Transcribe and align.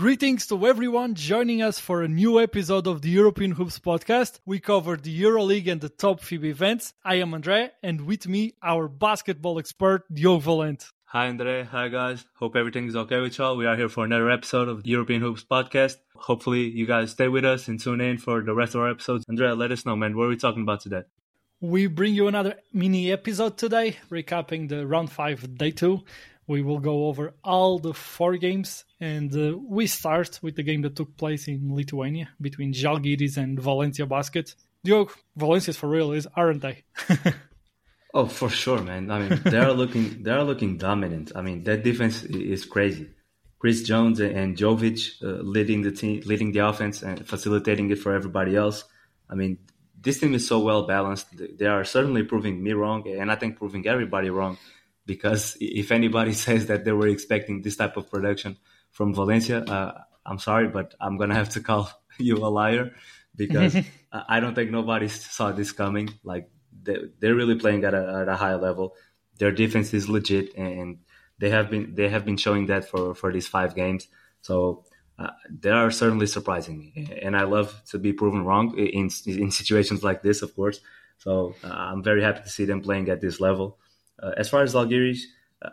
Greetings 0.00 0.46
to 0.46 0.66
everyone 0.66 1.14
joining 1.14 1.60
us 1.60 1.78
for 1.78 2.02
a 2.02 2.08
new 2.08 2.40
episode 2.40 2.86
of 2.86 3.02
the 3.02 3.10
European 3.10 3.50
Hoops 3.50 3.78
podcast. 3.78 4.40
We 4.46 4.58
cover 4.58 4.96
the 4.96 5.14
EuroLeague 5.24 5.70
and 5.70 5.78
the 5.78 5.90
top 5.90 6.22
FIBA 6.22 6.46
events. 6.46 6.94
I 7.04 7.16
am 7.16 7.34
Andre, 7.34 7.70
and 7.82 8.06
with 8.06 8.26
me, 8.26 8.54
our 8.62 8.88
basketball 8.88 9.58
expert, 9.58 10.04
Diogo 10.10 10.40
Valente. 10.40 10.90
Hi, 11.04 11.28
Andre. 11.28 11.64
Hi, 11.64 11.88
guys. 11.88 12.24
Hope 12.38 12.56
everything 12.56 12.86
is 12.86 12.96
okay 12.96 13.20
with 13.20 13.36
y'all. 13.36 13.58
We 13.58 13.66
are 13.66 13.76
here 13.76 13.90
for 13.90 14.06
another 14.06 14.30
episode 14.30 14.68
of 14.68 14.84
the 14.84 14.88
European 14.88 15.20
Hoops 15.20 15.44
podcast. 15.44 15.96
Hopefully, 16.16 16.62
you 16.70 16.86
guys 16.86 17.10
stay 17.10 17.28
with 17.28 17.44
us 17.44 17.68
and 17.68 17.78
tune 17.78 18.00
in 18.00 18.16
for 18.16 18.40
the 18.40 18.54
rest 18.54 18.74
of 18.74 18.80
our 18.80 18.90
episodes. 18.90 19.26
Andre, 19.28 19.50
let 19.50 19.70
us 19.70 19.84
know, 19.84 19.96
man. 19.96 20.16
What 20.16 20.24
are 20.24 20.28
we 20.28 20.38
talking 20.38 20.62
about 20.62 20.80
today? 20.80 21.02
We 21.60 21.88
bring 21.88 22.14
you 22.14 22.26
another 22.26 22.54
mini 22.72 23.12
episode 23.12 23.58
today, 23.58 23.98
recapping 24.10 24.70
the 24.70 24.86
round 24.86 25.12
five 25.12 25.58
day 25.58 25.72
two. 25.72 26.04
We 26.50 26.62
will 26.62 26.80
go 26.80 27.06
over 27.06 27.32
all 27.44 27.78
the 27.78 27.94
four 27.94 28.36
games, 28.36 28.84
and 28.98 29.32
uh, 29.36 29.56
we 29.56 29.86
start 29.86 30.40
with 30.42 30.56
the 30.56 30.64
game 30.64 30.82
that 30.82 30.96
took 30.96 31.16
place 31.16 31.46
in 31.46 31.76
Lithuania 31.76 32.30
between 32.40 32.72
Žalgiris 32.72 33.36
and 33.36 33.56
Valencia 33.60 34.04
Basket. 34.04 34.56
Diogo, 34.82 35.12
Valencia's 35.36 35.76
for 35.76 35.88
real, 35.88 36.10
is 36.10 36.26
aren't 36.34 36.62
they? 36.62 36.82
oh, 38.14 38.26
for 38.26 38.50
sure, 38.50 38.82
man. 38.82 39.12
I 39.12 39.20
mean, 39.20 39.40
they 39.44 39.58
are 39.58 39.72
looking 39.72 40.06
they 40.24 40.32
are 40.32 40.42
looking 40.42 40.76
dominant. 40.76 41.30
I 41.36 41.42
mean, 41.42 41.62
that 41.68 41.84
defense 41.84 42.24
is 42.24 42.64
crazy. 42.64 43.06
Chris 43.60 43.84
Jones 43.84 44.18
and 44.18 44.56
Jovic 44.56 45.22
uh, 45.22 45.44
leading 45.56 45.82
the 45.82 45.92
team, 45.92 46.20
leading 46.26 46.50
the 46.50 46.66
offense, 46.66 47.04
and 47.04 47.24
facilitating 47.24 47.92
it 47.92 48.00
for 48.00 48.12
everybody 48.12 48.56
else. 48.56 48.82
I 49.32 49.36
mean, 49.36 49.58
this 50.00 50.18
team 50.18 50.34
is 50.34 50.48
so 50.48 50.58
well 50.58 50.82
balanced. 50.82 51.28
They 51.58 51.66
are 51.66 51.84
certainly 51.84 52.24
proving 52.24 52.60
me 52.60 52.72
wrong, 52.72 53.06
and 53.06 53.30
I 53.30 53.36
think 53.36 53.56
proving 53.56 53.86
everybody 53.86 54.30
wrong 54.30 54.58
because 55.10 55.56
if 55.60 55.90
anybody 55.90 56.32
says 56.46 56.66
that 56.66 56.84
they 56.84 56.92
were 56.92 57.08
expecting 57.08 57.62
this 57.62 57.76
type 57.76 57.96
of 57.96 58.08
production 58.08 58.56
from 58.92 59.12
Valencia, 59.12 59.58
uh, 59.76 59.92
I'm 60.24 60.38
sorry, 60.38 60.68
but 60.68 60.94
I'm 61.00 61.16
gonna 61.18 61.34
have 61.34 61.50
to 61.56 61.60
call 61.70 61.90
you 62.18 62.36
a 62.36 62.50
liar 62.60 62.92
because 63.34 63.76
I 64.34 64.38
don't 64.38 64.54
think 64.54 64.70
nobody 64.70 65.08
saw 65.08 65.50
this 65.50 65.72
coming. 65.72 66.06
Like 66.22 66.48
they, 66.86 66.98
they're 67.18 67.34
really 67.34 67.56
playing 67.56 67.82
at 67.84 67.92
a, 67.92 68.20
at 68.22 68.28
a 68.28 68.36
high 68.36 68.54
level. 68.54 68.94
Their 69.38 69.50
defense 69.50 69.92
is 69.94 70.08
legit, 70.08 70.54
and 70.56 70.98
they 71.38 71.50
have 71.50 71.70
been 71.70 71.94
they 71.96 72.08
have 72.08 72.24
been 72.24 72.36
showing 72.36 72.66
that 72.66 72.84
for 72.90 73.14
for 73.16 73.32
these 73.32 73.48
five 73.48 73.74
games. 73.74 74.06
So 74.42 74.84
uh, 75.18 75.32
they 75.50 75.70
are 75.70 75.90
certainly 75.90 76.26
surprising 76.26 76.78
me, 76.78 76.88
and 77.20 77.34
I 77.36 77.44
love 77.56 77.82
to 77.90 77.98
be 77.98 78.12
proven 78.12 78.44
wrong 78.44 78.78
in 78.78 79.10
in 79.26 79.50
situations 79.50 80.04
like 80.04 80.22
this, 80.22 80.42
of 80.42 80.54
course. 80.54 80.78
So 81.18 81.54
uh, 81.64 81.68
I'm 81.90 82.02
very 82.10 82.22
happy 82.22 82.42
to 82.42 82.48
see 82.48 82.66
them 82.66 82.80
playing 82.80 83.08
at 83.08 83.20
this 83.20 83.40
level. 83.40 83.78
Uh, 84.22 84.32
as 84.36 84.48
far 84.48 84.62
as 84.62 84.74
Žalgiris, 84.74 85.20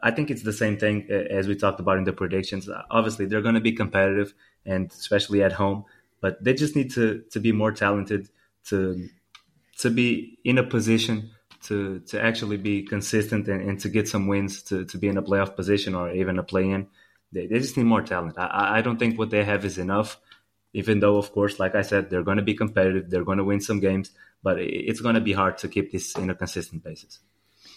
I 0.04 0.12
think 0.12 0.30
it's 0.30 0.44
the 0.44 0.54
same 0.54 0.78
thing 0.78 1.08
uh, 1.10 1.14
as 1.14 1.48
we 1.48 1.56
talked 1.56 1.80
about 1.80 1.98
in 1.98 2.04
the 2.04 2.14
predictions. 2.14 2.68
Uh, 2.68 2.82
obviously, 2.92 3.26
they're 3.26 3.42
going 3.42 3.56
to 3.56 3.62
be 3.62 3.72
competitive, 3.72 4.34
and 4.66 4.92
especially 4.92 5.44
at 5.44 5.54
home, 5.54 5.86
but 6.22 6.44
they 6.44 6.54
just 6.54 6.76
need 6.76 6.92
to 6.92 7.24
to 7.32 7.40
be 7.40 7.52
more 7.52 7.72
talented 7.72 8.30
to 8.66 9.10
to 9.80 9.90
be 9.90 10.40
in 10.44 10.58
a 10.58 10.64
position 10.64 11.32
to 11.64 12.00
to 12.00 12.22
actually 12.22 12.58
be 12.58 12.84
consistent 12.84 13.48
and, 13.48 13.62
and 13.62 13.80
to 13.80 13.90
get 13.90 14.08
some 14.08 14.28
wins 14.28 14.64
to, 14.64 14.86
to 14.86 14.98
be 14.98 15.08
in 15.08 15.18
a 15.18 15.24
playoff 15.24 15.56
position 15.56 15.96
or 15.96 16.12
even 16.12 16.40
a 16.40 16.44
play 16.44 16.70
in. 16.70 16.88
They, 17.32 17.48
they 17.48 17.60
just 17.60 17.78
need 17.78 17.86
more 17.86 18.02
talent. 18.02 18.38
I, 18.38 18.78
I 18.78 18.82
don't 18.82 18.98
think 18.98 19.18
what 19.18 19.30
they 19.30 19.44
have 19.44 19.66
is 19.66 19.78
enough. 19.78 20.20
Even 20.74 21.00
though, 21.00 21.18
of 21.18 21.32
course, 21.32 21.60
like 21.60 21.76
I 21.76 21.82
said, 21.82 22.10
they're 22.10 22.24
going 22.24 22.38
to 22.38 22.44
be 22.44 22.54
competitive, 22.54 23.10
they're 23.10 23.24
going 23.24 23.40
to 23.40 23.44
win 23.44 23.62
some 23.62 23.80
games, 23.80 24.12
but 24.44 24.60
it's 24.60 25.02
going 25.02 25.16
to 25.16 25.22
be 25.22 25.34
hard 25.34 25.58
to 25.60 25.68
keep 25.68 25.92
this 25.92 26.16
in 26.16 26.30
a 26.30 26.36
consistent 26.36 26.84
basis. 26.84 27.20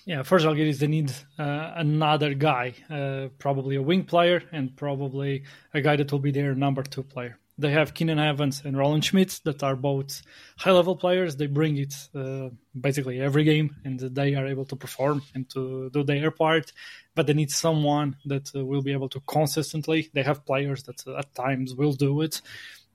Yeah, 0.06 0.22
for 0.22 0.38
Žalgiris, 0.38 0.78
they 0.78 0.86
need 0.86 1.12
uh, 1.38 1.72
another 1.76 2.34
guy, 2.34 2.74
uh, 2.88 3.28
probably 3.38 3.76
a 3.76 3.82
wing 3.82 4.04
player, 4.04 4.42
and 4.50 4.74
probably 4.76 5.44
a 5.74 5.80
guy 5.80 5.96
that 5.96 6.10
will 6.10 6.18
be 6.18 6.30
their 6.30 6.54
number 6.54 6.82
two 6.82 7.02
player. 7.02 7.38
They 7.58 7.72
have 7.72 7.92
Keenan 7.92 8.18
Evans 8.18 8.62
and 8.64 8.78
Roland 8.78 9.02
Šmits 9.02 9.42
that 9.42 9.62
are 9.62 9.76
both 9.76 10.22
high 10.56 10.70
level 10.70 10.96
players. 10.96 11.36
They 11.36 11.46
bring 11.46 11.76
it 11.76 11.94
uh, 12.14 12.48
basically 12.80 13.20
every 13.20 13.44
game, 13.44 13.76
and 13.84 14.00
they 14.00 14.34
are 14.34 14.46
able 14.46 14.64
to 14.64 14.76
perform 14.76 15.22
and 15.34 15.48
to 15.50 15.90
do 15.90 16.02
their 16.02 16.30
part. 16.30 16.72
But 17.14 17.26
they 17.26 17.34
need 17.34 17.50
someone 17.50 18.16
that 18.24 18.50
uh, 18.56 18.64
will 18.64 18.80
be 18.80 18.92
able 18.92 19.10
to 19.10 19.20
consistently. 19.20 20.08
They 20.14 20.22
have 20.22 20.46
players 20.46 20.84
that 20.84 21.06
uh, 21.06 21.18
at 21.18 21.34
times 21.34 21.74
will 21.74 21.92
do 21.92 22.22
it, 22.22 22.40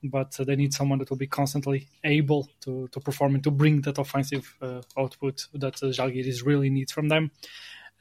but 0.10 0.32
they 0.40 0.56
need 0.56 0.74
someone 0.74 1.00
that 1.00 1.10
will 1.10 1.18
be 1.18 1.28
constantly 1.28 1.88
able 2.04 2.50
to, 2.62 2.88
to 2.90 3.00
perform 3.00 3.36
and 3.36 3.44
to 3.44 3.52
bring 3.52 3.82
that 3.82 3.98
offensive 3.98 4.56
uh, 4.62 4.82
output 4.98 5.48
that 5.54 5.76
uh, 5.84 5.88
Žalgiris 5.88 6.46
really 6.46 6.70
needs 6.70 6.92
from 6.92 7.10
them. 7.10 7.32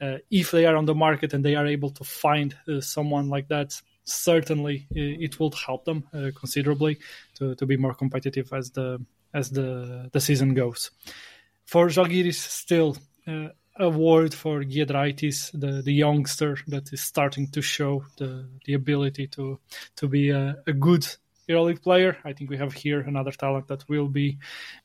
Uh, 0.01 0.17
if 0.29 0.51
they 0.51 0.65
are 0.65 0.75
on 0.75 0.85
the 0.85 0.95
market 0.95 1.33
and 1.33 1.43
they 1.43 1.55
are 1.55 1.67
able 1.67 1.89
to 1.89 2.03
find 2.03 2.55
uh, 2.67 2.81
someone 2.81 3.29
like 3.29 3.47
that, 3.47 3.81
certainly 4.03 4.85
it 4.91 5.39
will 5.39 5.51
help 5.51 5.85
them 5.85 6.03
uh, 6.13 6.29
considerably 6.35 6.99
to, 7.35 7.55
to 7.55 7.65
be 7.65 7.77
more 7.77 7.93
competitive 7.93 8.51
as 8.53 8.71
the 8.71 9.03
as 9.33 9.49
the, 9.51 10.09
the 10.13 10.21
season 10.21 10.53
goes. 10.53 10.91
For 11.65 11.87
Žalgiris, 11.87 12.35
still 12.35 12.97
uh, 13.27 13.49
a 13.77 13.89
word 13.89 14.33
for 14.33 14.63
Giedraitis, 14.63 15.51
the, 15.51 15.81
the 15.81 15.91
youngster 15.91 16.57
that 16.67 16.93
is 16.93 17.01
starting 17.01 17.49
to 17.49 17.61
show 17.61 18.05
the, 18.17 18.47
the 18.65 18.73
ability 18.73 19.27
to 19.27 19.59
to 19.97 20.07
be 20.07 20.29
a, 20.29 20.57
a 20.65 20.73
good 20.73 21.05
EuroLeague 21.49 21.81
player. 21.81 22.17
I 22.25 22.33
think 22.33 22.49
we 22.49 22.57
have 22.57 22.73
here 22.73 23.01
another 23.01 23.31
talent 23.31 23.67
that 23.67 23.87
will 23.87 24.07
be 24.07 24.37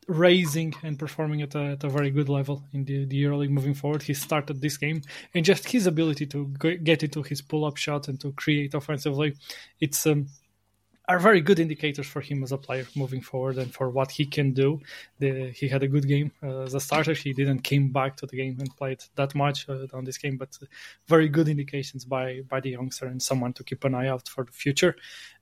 raising 0.07 0.75
and 0.83 0.99
performing 0.99 1.43
at 1.43 1.55
a, 1.55 1.73
at 1.73 1.85
a 1.85 1.89
very 1.89 2.11
good 2.11 2.29
level 2.29 2.65
in 2.73 2.85
the, 2.85 3.05
the 3.07 3.23
EuroLeague 3.25 3.51
moving 3.51 3.75
forward. 3.75 4.03
He 4.03 4.15
started 4.15 4.61
this 4.61 4.77
game 4.77 5.03
and 5.35 5.45
just 5.45 5.69
his 5.69 5.87
ability 5.87 6.27
to 6.27 6.47
get 6.83 7.03
into 7.03 7.23
his 7.23 7.41
pull-up 7.43 7.77
shot 7.77 8.09
and 8.09 8.21
to 8.21 8.33
create 8.33 8.75
offensively, 8.75 9.37
it's 9.81 10.07
um, 10.07 10.27
are 11.11 11.19
very 11.19 11.41
good 11.41 11.59
indicators 11.59 12.07
for 12.07 12.21
him 12.21 12.45
as 12.45 12.53
a 12.53 12.57
player 12.57 12.87
moving 12.95 13.21
forward 13.21 13.59
and 13.59 13.75
for 13.75 13.91
what 13.91 14.13
he 14.13 14.25
can 14.25 14.53
do. 14.53 14.81
The, 15.19 15.51
he 15.51 15.67
had 15.67 15.83
a 15.83 15.89
good 15.89 16.07
game 16.07 16.31
uh, 16.41 16.61
as 16.61 16.75
a 16.75 16.79
starter. 16.79 17.15
He 17.15 17.33
didn't 17.33 17.63
came 17.63 17.91
back 17.91 18.17
to 18.19 18.27
the 18.27 18.37
game 18.37 18.57
and 18.61 18.77
played 18.77 19.03
that 19.17 19.35
much 19.35 19.69
uh, 19.69 19.89
on 19.93 20.05
this 20.05 20.19
game, 20.19 20.37
but 20.37 20.57
very 21.09 21.29
good 21.29 21.49
indications 21.49 22.05
by 22.05 22.43
by 22.49 22.61
the 22.61 22.71
youngster 22.71 23.07
and 23.07 23.21
someone 23.21 23.53
to 23.55 23.65
keep 23.65 23.83
an 23.85 23.97
eye 23.97 24.07
out 24.07 24.29
for 24.29 24.45
the 24.45 24.53
future. 24.53 24.95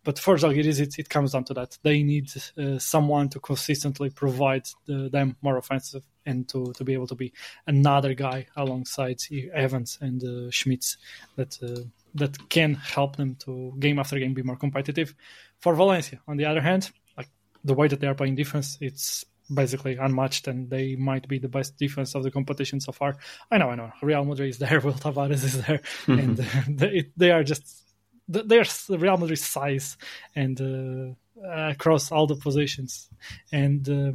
But 0.04 0.18
for 0.18 0.36
Žalgiris, 0.36 0.80
it, 0.80 0.98
it 0.98 1.10
comes 1.10 1.32
down 1.32 1.44
to 1.44 1.54
that. 1.54 1.76
They 1.82 2.02
need 2.02 2.32
uh, 2.56 2.78
someone 2.78 3.28
to 3.28 3.40
consistently 3.40 4.08
provide 4.08 4.66
the, 4.86 5.10
them 5.10 5.36
more 5.42 5.58
offensive 5.58 6.02
and 6.24 6.48
to, 6.48 6.72
to 6.74 6.84
be 6.84 6.94
able 6.94 7.08
to 7.08 7.14
be 7.14 7.32
another 7.66 8.14
guy 8.14 8.46
alongside 8.56 9.18
Evans 9.52 9.98
and 10.00 10.22
uh, 10.22 10.50
Šmits 10.50 10.96
that 11.36 11.58
uh, 11.62 11.82
that 12.14 12.48
can 12.48 12.74
help 12.74 13.16
them 13.16 13.36
to 13.40 13.74
game 13.78 13.98
after 13.98 14.18
game 14.18 14.34
be 14.34 14.42
more 14.42 14.56
competitive. 14.56 15.14
For 15.60 15.74
Valencia, 15.74 16.20
on 16.26 16.36
the 16.36 16.46
other 16.46 16.60
hand, 16.60 16.90
like 17.16 17.28
the 17.64 17.74
way 17.74 17.88
that 17.88 18.00
they 18.00 18.06
are 18.06 18.14
playing 18.14 18.36
defense, 18.36 18.78
it's 18.80 19.24
basically 19.52 19.96
unmatched, 19.96 20.46
and 20.46 20.70
they 20.70 20.96
might 20.96 21.26
be 21.26 21.38
the 21.38 21.48
best 21.48 21.76
defense 21.76 22.14
of 22.14 22.22
the 22.22 22.30
competition 22.30 22.80
so 22.80 22.92
far. 22.92 23.16
I 23.50 23.58
know, 23.58 23.70
I 23.70 23.74
know. 23.74 23.90
Real 24.02 24.24
Madrid 24.24 24.50
is 24.50 24.58
there, 24.58 24.80
Will 24.84 24.92
Tavares 24.92 25.44
is 25.44 25.62
there, 25.62 25.80
and 26.06 26.36
they, 26.68 27.10
they 27.16 27.30
are 27.30 27.42
just 27.42 27.84
they 28.28 28.58
are 28.58 28.64
Real 28.90 29.16
Madrid 29.16 29.38
size 29.38 29.96
and 30.34 30.60
uh, 30.60 31.48
across 31.70 32.12
all 32.12 32.26
the 32.26 32.36
positions, 32.36 33.08
and 33.52 33.88
uh, 33.88 34.12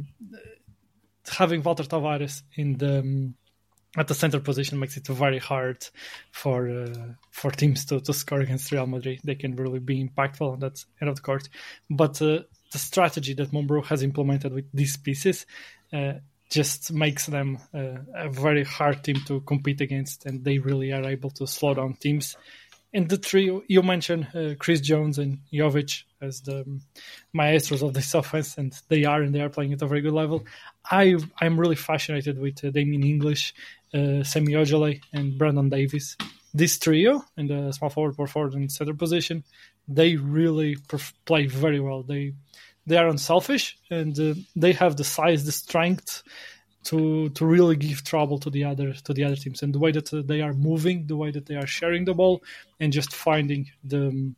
having 1.30 1.62
Walter 1.62 1.84
Tavares 1.84 2.42
in 2.54 2.78
the 2.78 3.00
um, 3.00 3.34
at 3.96 4.08
the 4.08 4.14
center 4.14 4.40
position 4.40 4.78
makes 4.78 4.96
it 4.96 5.06
very 5.06 5.38
hard 5.38 5.86
for 6.32 6.68
uh, 6.68 7.14
for 7.30 7.50
teams 7.50 7.84
to, 7.86 8.00
to 8.00 8.12
score 8.12 8.40
against 8.40 8.72
Real 8.72 8.86
Madrid. 8.86 9.20
They 9.24 9.36
can 9.36 9.56
really 9.56 9.78
be 9.78 10.02
impactful 10.04 10.52
on 10.52 10.60
that 10.60 10.84
end 11.00 11.08
of 11.08 11.16
the 11.16 11.22
court. 11.22 11.48
But 11.88 12.20
uh, 12.20 12.40
the 12.72 12.78
strategy 12.78 13.34
that 13.34 13.52
Mumbrú 13.52 13.84
has 13.86 14.02
implemented 14.02 14.52
with 14.52 14.66
these 14.72 14.96
pieces 14.96 15.46
uh, 15.92 16.14
just 16.50 16.92
makes 16.92 17.26
them 17.26 17.58
uh, 17.72 17.98
a 18.14 18.28
very 18.28 18.64
hard 18.64 19.02
team 19.02 19.16
to 19.26 19.40
compete 19.40 19.80
against, 19.80 20.26
and 20.26 20.44
they 20.44 20.58
really 20.58 20.92
are 20.92 21.04
able 21.04 21.30
to 21.30 21.46
slow 21.46 21.74
down 21.74 21.94
teams. 21.94 22.36
And 22.92 23.08
the 23.08 23.16
three 23.16 23.60
you 23.66 23.82
mentioned, 23.82 24.28
uh, 24.34 24.54
Chris 24.56 24.80
Jones 24.80 25.18
and 25.18 25.38
Jovic 25.52 26.04
as 26.20 26.42
the 26.42 26.64
maestros 27.32 27.82
of 27.82 27.92
this 27.92 28.14
offense, 28.14 28.56
and 28.56 28.72
they 28.88 29.04
are 29.04 29.20
and 29.20 29.34
they 29.34 29.40
are 29.40 29.48
playing 29.48 29.72
at 29.72 29.82
a 29.82 29.86
very 29.86 30.00
good 30.00 30.12
level. 30.12 30.44
I 30.88 31.16
I'm 31.40 31.58
really 31.58 31.76
fascinated 31.76 32.38
with 32.38 32.64
uh, 32.64 32.70
Damien 32.70 33.02
Inglis 33.02 33.52
uh, 33.94 34.24
Semi 34.24 34.52
Ojeleye, 34.52 35.00
and 35.12 35.38
Brandon 35.38 35.68
Davies. 35.68 36.16
This 36.52 36.78
trio 36.78 37.24
in 37.36 37.46
the 37.46 37.72
small 37.72 37.90
forward, 37.90 38.16
forward, 38.30 38.54
and 38.54 38.70
center 38.70 38.94
position, 38.94 39.44
they 39.88 40.16
really 40.16 40.76
perf- 40.76 41.12
play 41.24 41.46
very 41.46 41.80
well. 41.80 42.02
They 42.02 42.34
they 42.86 42.96
are 42.96 43.08
unselfish 43.08 43.78
and 43.90 44.18
uh, 44.18 44.34
they 44.54 44.72
have 44.72 44.96
the 44.96 45.04
size, 45.04 45.44
the 45.44 45.52
strength 45.52 46.22
to 46.84 47.30
to 47.30 47.46
really 47.46 47.76
give 47.76 48.04
trouble 48.04 48.38
to 48.38 48.50
the 48.50 48.64
other 48.64 48.92
to 48.92 49.12
the 49.12 49.24
other 49.24 49.36
teams. 49.36 49.62
And 49.62 49.74
the 49.74 49.78
way 49.78 49.92
that 49.92 50.12
uh, 50.12 50.22
they 50.24 50.42
are 50.42 50.52
moving, 50.52 51.06
the 51.06 51.16
way 51.16 51.30
that 51.30 51.46
they 51.46 51.56
are 51.56 51.66
sharing 51.66 52.04
the 52.04 52.14
ball, 52.14 52.42
and 52.78 52.92
just 52.92 53.12
finding 53.12 53.70
the 53.82 54.34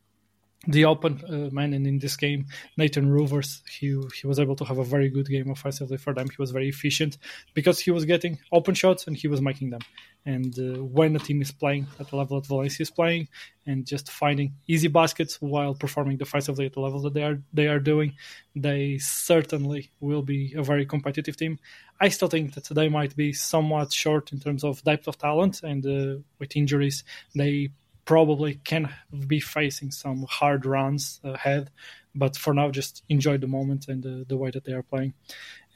the 0.67 0.85
open 0.85 1.23
uh, 1.29 1.55
man. 1.55 1.73
And 1.73 1.87
in 1.87 1.99
this 1.99 2.17
game, 2.17 2.47
Nathan 2.77 3.11
Reuvers, 3.11 3.63
he 3.69 4.01
he 4.19 4.27
was 4.27 4.39
able 4.39 4.57
to 4.57 4.65
have 4.65 4.79
a 4.79 4.85
very 4.85 5.09
good 5.09 5.29
game 5.29 5.51
offensively 5.51 5.97
for 5.97 6.15
them. 6.15 6.29
He 6.29 6.37
was 6.39 6.51
very 6.51 6.69
efficient 6.69 7.19
because 7.55 7.79
he 7.81 7.91
was 7.91 8.05
getting 8.05 8.39
open 8.53 8.75
shots 8.75 9.07
and 9.07 9.17
he 9.17 9.29
was 9.29 9.41
making 9.41 9.71
them. 9.71 9.81
And 10.25 10.59
uh, 10.59 10.83
when 10.83 11.15
a 11.15 11.21
team 11.21 11.41
is 11.41 11.53
playing 11.53 11.87
at 12.01 12.09
the 12.09 12.17
level 12.17 12.41
that 12.41 12.49
Valencia 12.49 12.83
is 12.83 12.91
playing, 12.91 13.29
and 13.67 13.87
just 13.87 14.11
finding 14.11 14.55
easy 14.67 14.89
baskets 14.89 15.41
while 15.41 15.75
performing 15.75 16.17
defensively 16.17 16.67
at 16.67 16.73
the 16.73 16.81
level 16.81 17.01
that 17.03 17.15
they 17.15 17.23
are 17.23 17.43
they 17.53 17.69
are 17.69 17.81
doing, 17.81 18.15
they 18.55 18.99
certainly 18.99 19.91
will 20.01 20.23
be 20.23 20.55
a 20.57 20.63
very 20.63 20.87
competitive 20.87 21.37
team. 21.37 21.59
I 22.01 22.09
still 22.09 22.29
think 22.29 22.55
that 22.55 22.65
they 22.75 22.89
might 22.89 23.17
be 23.17 23.33
somewhat 23.33 23.93
short 23.93 24.33
in 24.33 24.41
terms 24.41 24.65
of 24.65 24.83
depth 24.83 25.09
of 25.09 25.19
talent, 25.19 25.63
and 25.63 25.85
uh, 25.87 26.21
with 26.39 26.57
injuries, 26.57 27.05
they 27.35 27.71
probably 28.07 28.55
can 28.65 28.89
be 29.27 29.41
facing 29.41 29.91
some 29.91 30.25
hard 30.29 30.65
runs 30.65 31.21
ahead. 31.23 31.71
But 32.15 32.37
for 32.37 32.55
now, 32.55 32.71
just 32.71 33.03
enjoy 33.11 33.37
the 33.37 33.47
moment 33.47 33.89
and 33.89 34.03
the, 34.03 34.25
the 34.27 34.39
way 34.39 34.51
that 34.51 34.65
they 34.65 34.73
are 34.73 34.83
playing. 34.83 35.13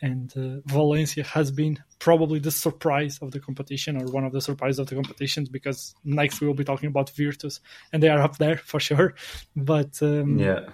And 0.01 0.33
uh, 0.35 0.63
Valencia 0.65 1.25
has 1.25 1.51
been 1.51 1.83
probably 1.99 2.39
the 2.39 2.51
surprise 2.51 3.19
of 3.21 3.33
the 3.33 3.41
competition, 3.41 4.01
or 4.01 4.07
one 4.07 4.25
of 4.25 4.33
the 4.33 4.41
surprises 4.41 4.79
of 4.79 4.87
the 4.87 4.95
competitions, 4.95 5.51
because 5.51 5.95
next 6.03 6.41
we 6.41 6.47
will 6.47 6.55
be 6.55 6.65
talking 6.65 6.89
about 6.89 7.11
Virtus, 7.11 7.61
and 7.93 8.03
they 8.03 8.09
are 8.09 8.23
up 8.23 8.39
there 8.39 8.57
for 8.57 8.81
sure. 8.81 9.15
But 9.55 10.01
um, 10.01 10.39
yeah. 10.39 10.71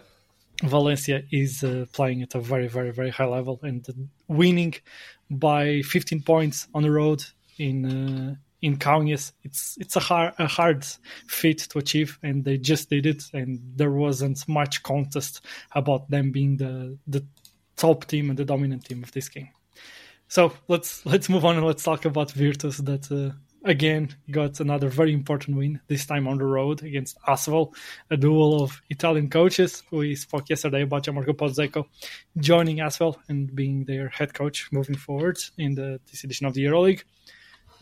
Valencia 0.62 1.25
is 1.32 1.64
uh, 1.64 1.87
playing 1.93 2.23
at 2.23 2.37
a 2.37 2.41
very, 2.41 2.69
very, 2.69 2.93
very 2.93 3.11
high 3.11 3.26
level 3.26 3.58
and 3.62 3.85
winning 4.29 4.75
by 5.29 5.82
15 5.82 6.23
points 6.23 6.69
on 6.73 6.85
the 6.85 6.91
road 6.91 7.25
in 7.58 7.85
uh, 7.85 8.35
in 8.62 8.76
Kaunas, 8.79 9.32
it's 9.43 9.76
it's 9.79 9.97
a 9.97 10.00
hard 10.00 10.35
a 10.38 10.47
hard 10.47 10.85
feat 11.29 11.58
to 11.70 11.79
achieve, 11.79 12.19
and 12.23 12.44
they 12.44 12.58
just 12.58 12.91
did 12.91 13.06
it, 13.06 13.25
and 13.32 13.61
there 13.76 13.91
wasn't 13.91 14.47
much 14.49 14.82
contest 14.82 15.44
about 15.73 16.11
them 16.11 16.32
being 16.32 16.56
the 16.56 16.99
the 17.06 17.25
top 17.76 18.06
team 18.06 18.31
and 18.31 18.38
the 18.38 18.44
dominant 18.44 18.85
team 18.85 19.03
of 19.03 19.12
this 19.12 19.29
game. 19.29 19.49
So 20.29 20.53
let's 20.69 21.05
let's 21.06 21.29
move 21.29 21.44
on 21.44 21.56
and 21.56 21.67
let's 21.67 21.85
talk 21.85 22.05
about 22.05 22.32
Virtus 22.32 22.79
that 22.79 23.12
uh, 23.12 23.37
again 23.64 24.14
got 24.31 24.58
another 24.61 24.88
very 24.88 25.12
important 25.12 25.56
win 25.56 25.81
this 25.87 26.06
time 26.06 26.26
on 26.26 26.38
the 26.38 26.44
road 26.44 26.82
against 26.82 27.19
Asvel, 27.29 27.75
a 28.11 28.17
duel 28.17 28.62
of 28.62 28.81
Italian 28.88 29.31
coaches. 29.31 29.82
We 29.93 30.17
spoke 30.17 30.49
yesterday 30.49 30.82
about 30.82 31.05
Gianmarco 31.05 31.35
Pozzecco 31.35 31.87
joining 32.38 32.79
Asvel 32.79 33.17
and 33.29 33.55
being 33.55 33.85
their 33.85 34.08
head 34.08 34.35
coach 34.35 34.69
moving 34.73 34.97
forward 34.97 35.38
in 35.58 35.75
the 35.75 36.00
this 36.11 36.25
edition 36.25 36.47
of 36.47 36.55
the 36.55 36.64
EuroLeague. 36.64 37.03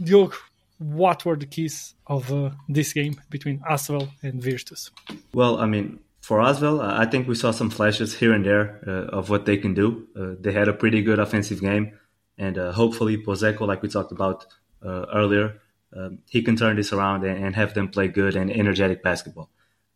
Diogo, 0.03 0.35
what 0.79 1.25
were 1.25 1.37
the 1.37 1.47
keys 1.47 1.95
of 2.07 2.33
uh, 2.33 2.51
this 2.69 2.93
game 2.93 3.21
between 3.31 3.61
Asvel 3.61 4.11
and 4.23 4.43
Virtus? 4.43 4.91
Well, 5.33 5.59
I 5.59 5.67
mean, 5.67 6.01
for 6.21 6.39
Asvel, 6.39 6.83
I 6.83 7.07
think 7.07 7.29
we 7.29 7.35
saw 7.35 7.51
some 7.51 7.71
flashes 7.71 8.15
here 8.15 8.33
and 8.33 8.45
there 8.45 8.81
uh, 8.87 9.17
of 9.17 9.31
what 9.31 9.47
they 9.47 9.57
can 9.57 9.75
do. 9.75 10.07
Uh, 10.19 10.35
they 10.41 10.53
had 10.53 10.69
a 10.69 10.73
pretty 10.73 11.03
good 11.03 11.19
offensive 11.19 11.61
game, 11.61 11.93
and 12.39 12.59
uh, 12.59 12.73
hopefully 12.73 13.17
Pozzecco, 13.17 13.67
like 13.67 13.83
we 13.83 13.89
talked 13.89 14.13
about 14.13 14.47
uh, 14.85 15.07
earlier, 15.15 15.61
um, 15.97 16.19
he 16.29 16.43
can 16.43 16.57
turn 16.57 16.77
this 16.77 16.93
around 16.93 17.25
and, 17.25 17.45
and, 17.45 17.55
have 17.55 17.75
them 17.75 17.89
play 17.89 18.09
good 18.09 18.35
and 18.35 18.51
energetic 18.51 19.03
basketball. 19.03 19.49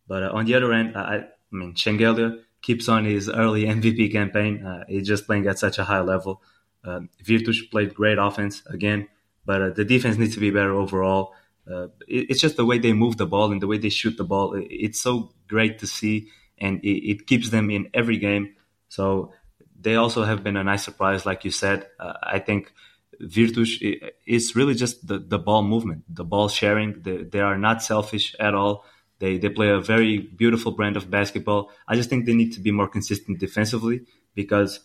But 0.07 0.23
uh, 0.23 0.31
on 0.33 0.45
the 0.45 0.55
other 0.55 0.73
end, 0.73 0.97
I, 0.97 1.17
I 1.17 1.25
mean, 1.51 1.75
Shengelia 1.75 2.41
keeps 2.63 2.89
on 2.89 3.05
his 3.05 3.29
early 3.29 3.65
MVP 3.77 4.13
campaign. 4.13 4.85
he's 4.89 5.09
just 5.09 5.27
playing 5.27 5.47
at 5.49 5.59
such 5.59 5.79
a 5.79 5.85
high 5.85 6.01
level. 6.01 6.41
Um, 6.85 7.09
Virtus 7.25 7.63
played 7.63 7.95
great 7.95 8.19
offense 8.19 8.63
again 8.67 9.09
but 9.49 9.63
uh, 9.63 9.71
the 9.71 9.85
defense 9.85 10.19
needs 10.19 10.35
to 10.35 10.41
be 10.41 10.51
better 10.51 10.75
overall. 10.75 11.33
Uh, 11.67 11.87
it, 12.07 12.27
it's 12.31 12.41
just 12.41 12.59
the 12.59 12.67
way 12.67 12.79
they 12.79 12.93
move 12.93 13.17
the 13.17 13.27
ball 13.35 13.51
and 13.51 13.63
the 13.63 13.67
way 13.67 13.79
they 13.79 13.89
shoot 13.89 14.15
the 14.19 14.29
ball. 14.33 14.53
It, 14.53 14.67
it's 14.69 15.01
so 15.01 15.33
great 15.49 15.79
to 15.79 15.87
see, 15.87 16.29
and 16.59 16.85
it, 16.85 17.11
it, 17.13 17.27
keeps 17.27 17.49
them 17.49 17.71
in 17.71 17.89
every 17.95 18.19
game. 18.19 18.55
So 18.91 19.33
they 19.81 19.97
also 19.97 20.25
have 20.25 20.45
been 20.45 20.59
a 20.59 20.65
nice 20.65 20.85
surprise, 20.85 21.25
like 21.25 21.47
you 21.47 21.51
said. 21.51 21.87
Uh, 21.99 22.13
I 22.23 22.41
think 22.41 22.75
Virtus 23.19 23.79
is 24.27 24.55
really 24.55 24.75
just 24.75 25.07
the, 25.07 25.19
the 25.19 25.39
ball 25.39 25.63
movement, 25.63 26.05
the 26.15 26.25
ball 26.25 26.49
sharing. 26.51 27.01
They, 27.01 27.17
they 27.25 27.41
are 27.41 27.57
not 27.57 27.83
selfish 27.83 28.37
at 28.39 28.55
all. 28.55 28.85
They 29.19 29.39
they 29.39 29.49
play 29.49 29.71
a 29.71 29.81
very 29.81 30.19
beautiful 30.19 30.73
brand 30.73 30.99
of 30.99 31.11
basketball. 31.11 31.71
I 31.89 31.97
just 31.97 32.11
think 32.11 32.27
they 32.27 32.35
need 32.35 32.53
to 32.53 32.61
be 32.61 32.71
more 32.71 32.87
consistent 32.87 33.39
defensively 33.39 34.03
because 34.35 34.81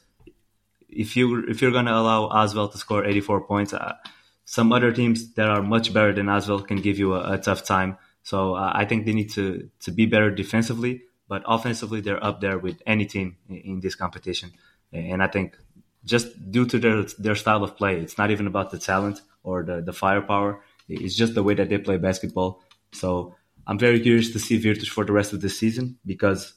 if 0.89 1.17
you 1.17 1.43
if 1.49 1.61
you're 1.61 1.75
going 1.77 1.91
to 1.91 1.97
allow 2.01 2.29
Asvel 2.29 2.71
to 2.71 2.77
score 2.77 3.03
84 3.05 3.41
points, 3.41 3.73
uh, 3.73 3.95
some 4.45 4.71
other 4.71 4.91
teams 4.91 5.33
that 5.33 5.49
are 5.49 5.61
much 5.61 5.93
better 5.93 6.13
than 6.13 6.27
Asvel 6.27 6.67
can 6.67 6.77
give 6.77 6.99
you 6.99 7.13
a, 7.13 7.33
a 7.33 7.37
tough 7.37 7.63
time. 7.63 7.97
So 8.23 8.55
uh, 8.55 8.71
I 8.73 8.85
think 8.85 9.05
they 9.05 9.13
need 9.13 9.31
to 9.31 9.69
to 9.81 9.91
be 9.91 10.05
better 10.05 10.31
defensively, 10.31 11.03
but 11.27 11.43
offensively 11.45 12.01
they're 12.01 12.23
up 12.23 12.41
there 12.41 12.57
with 12.57 12.81
any 12.85 13.05
team 13.05 13.37
in, 13.49 13.55
in, 13.57 13.79
this 13.79 13.95
competition. 13.95 14.51
And 14.91 15.21
I 15.21 15.27
think 15.27 15.57
just 16.05 16.27
due 16.51 16.65
to 16.67 16.79
their 16.79 17.03
their 17.19 17.35
style 17.35 17.63
of 17.63 17.75
play, 17.77 17.99
it's 17.99 18.17
not 18.17 18.31
even 18.31 18.47
about 18.47 18.71
the 18.71 18.79
talent 18.79 19.21
or 19.43 19.63
the 19.63 19.81
the 19.81 19.93
firepower. 19.93 20.61
It's 20.87 21.15
just 21.15 21.33
the 21.33 21.43
way 21.43 21.53
that 21.55 21.69
they 21.69 21.77
play 21.77 21.97
basketball. 21.97 22.61
So 22.91 23.35
I'm 23.65 23.79
very 23.79 23.99
curious 23.99 24.31
to 24.31 24.39
see 24.39 24.57
Virtus 24.57 24.87
for 24.87 25.05
the 25.05 25.13
rest 25.13 25.33
of 25.33 25.41
the 25.41 25.49
season 25.49 25.97
because 26.05 26.53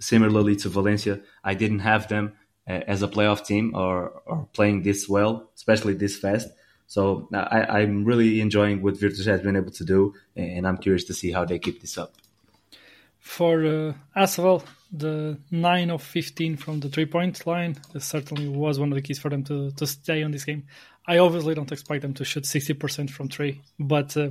similarly 0.00 0.56
to 0.56 0.68
Valencia, 0.68 1.20
I 1.42 1.54
didn't 1.54 1.80
have 1.80 2.08
them 2.08 2.34
uh, 2.68 2.80
as 2.86 3.02
a 3.02 3.08
playoff 3.08 3.44
team 3.44 3.72
or, 3.74 4.22
or 4.26 4.48
playing 4.52 4.82
this 4.82 5.08
well, 5.08 5.50
especially 5.56 5.94
this 5.94 6.16
fast. 6.16 6.48
So 6.86 7.28
I, 7.32 7.80
am 7.80 8.04
really 8.04 8.40
enjoying 8.40 8.82
what 8.82 8.98
Virtus 8.98 9.26
has 9.26 9.40
been 9.40 9.56
able 9.56 9.72
to 9.72 9.84
do, 9.84 10.14
and 10.36 10.66
I'm 10.66 10.76
curious 10.76 11.04
to 11.04 11.14
see 11.14 11.32
how 11.32 11.44
they 11.44 11.58
keep 11.58 11.80
this 11.80 11.98
up. 11.98 12.14
For 13.18 13.64
uh, 13.64 13.92
Asvel, 14.14 14.62
the 14.92 15.38
9 15.50 15.90
of 15.90 16.02
15 16.02 16.56
from 16.56 16.80
the 16.80 16.88
three 16.88 17.06
point 17.06 17.46
line 17.46 17.76
certainly 17.98 18.48
was 18.48 18.78
one 18.78 18.92
of 18.92 18.96
the 18.96 19.02
keys 19.02 19.18
for 19.18 19.30
them 19.30 19.42
to, 19.44 19.70
to 19.72 19.86
stay 19.86 20.22
on 20.22 20.30
this 20.30 20.44
game. 20.44 20.64
I 21.06 21.18
obviously 21.18 21.54
don't 21.54 21.72
expect 21.72 22.02
them 22.02 22.14
to 22.14 22.24
shoot 22.24 22.44
60% 22.44 23.10
from 23.10 23.28
three, 23.28 23.62
but 23.78 24.16
uh, 24.16 24.30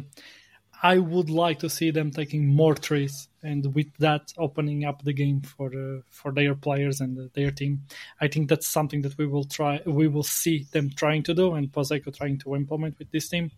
I 0.83 0.97
would 0.97 1.29
like 1.29 1.59
to 1.59 1.69
see 1.69 1.91
them 1.91 2.11
taking 2.11 2.45
more 2.45 2.75
trees 2.75 3.29
and 3.41 3.73
with 3.73 3.87
that 3.99 4.33
opening 4.37 4.83
up 4.83 5.01
the 5.03 5.13
game 5.13 5.39
for 5.41 5.71
uh, 5.73 6.01
for 6.09 6.33
their 6.33 6.55
players 6.55 6.99
and 6.99 7.31
their 7.33 7.51
team. 7.51 7.83
I 8.19 8.27
think 8.27 8.49
that's 8.49 8.67
something 8.67 9.01
that 9.03 9.17
we 9.17 9.25
will 9.25 9.45
try, 9.45 9.81
we 9.85 10.09
will 10.09 10.23
see 10.23 10.67
them 10.73 10.89
trying 10.93 11.23
to 11.23 11.33
do, 11.33 11.53
and 11.53 11.71
Pozzecco 11.71 12.13
trying 12.13 12.37
to 12.39 12.55
implement 12.55 12.99
with 12.99 13.11
this 13.11 13.29
team. 13.29 13.51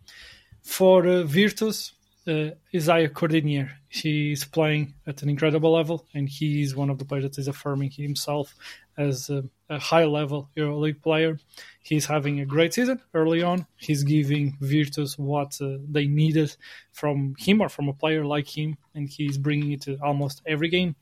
For 0.62 1.06
uh, 1.08 1.24
Virtus, 1.24 1.94
uh, 2.28 2.52
Isaiah 2.74 3.10
Cordinier. 3.10 3.72
He 3.88 4.32
is 4.32 4.46
playing 4.46 4.94
at 5.08 5.22
an 5.22 5.30
incredible 5.30 5.72
level, 5.72 6.06
and 6.14 6.28
he 6.28 6.62
is 6.62 6.76
one 6.76 6.90
of 6.90 7.00
the 7.00 7.06
players 7.06 7.24
that 7.24 7.38
is 7.38 7.48
affirming 7.48 7.92
himself 7.92 8.56
as 8.98 9.30
a, 9.30 9.44
a 9.70 9.80
high 9.80 10.06
level 10.06 10.50
EuroLeague 10.58 11.02
player. 11.02 11.40
He's 11.84 12.06
having 12.06 12.40
a 12.40 12.46
great 12.46 12.74
season 12.74 13.02
early 13.14 13.44
on. 13.44 13.68
He's 13.78 14.04
giving 14.04 14.58
Virtus 14.60 15.18
what 15.18 15.60
uh, 15.62 15.78
they 15.88 16.08
needed 16.08 16.56
from 16.92 17.36
him 17.38 17.62
or 17.62 17.70
from 17.70 17.90
a 17.90 17.94
player 17.94 18.26
like 18.26 18.48
him, 18.48 18.78
and 18.94 19.08
he's 19.08 19.38
bringing 19.38 19.74
it 19.74 19.82
to 19.82 19.98
almost 20.02 20.42
every 20.46 20.70
game. 20.70 20.96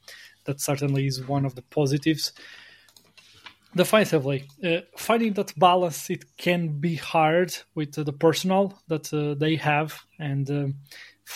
That 0.45 0.59
certainly 0.59 1.07
is 1.07 1.25
one 1.25 1.45
of 1.45 1.55
the 1.55 1.61
positives 1.61 2.33
defensively, 3.75 4.47
uh, 4.63 4.81
finding 4.97 5.33
that 5.33 5.57
balance 5.57 6.09
it 6.09 6.25
can 6.37 6.79
be 6.79 6.95
hard 6.95 7.55
with 7.75 7.97
uh, 7.97 8.03
the 8.03 8.13
personal 8.13 8.77
that 8.87 9.11
uh, 9.13 9.33
they 9.33 9.55
have, 9.55 9.99
and 10.19 10.49
um, 10.51 10.75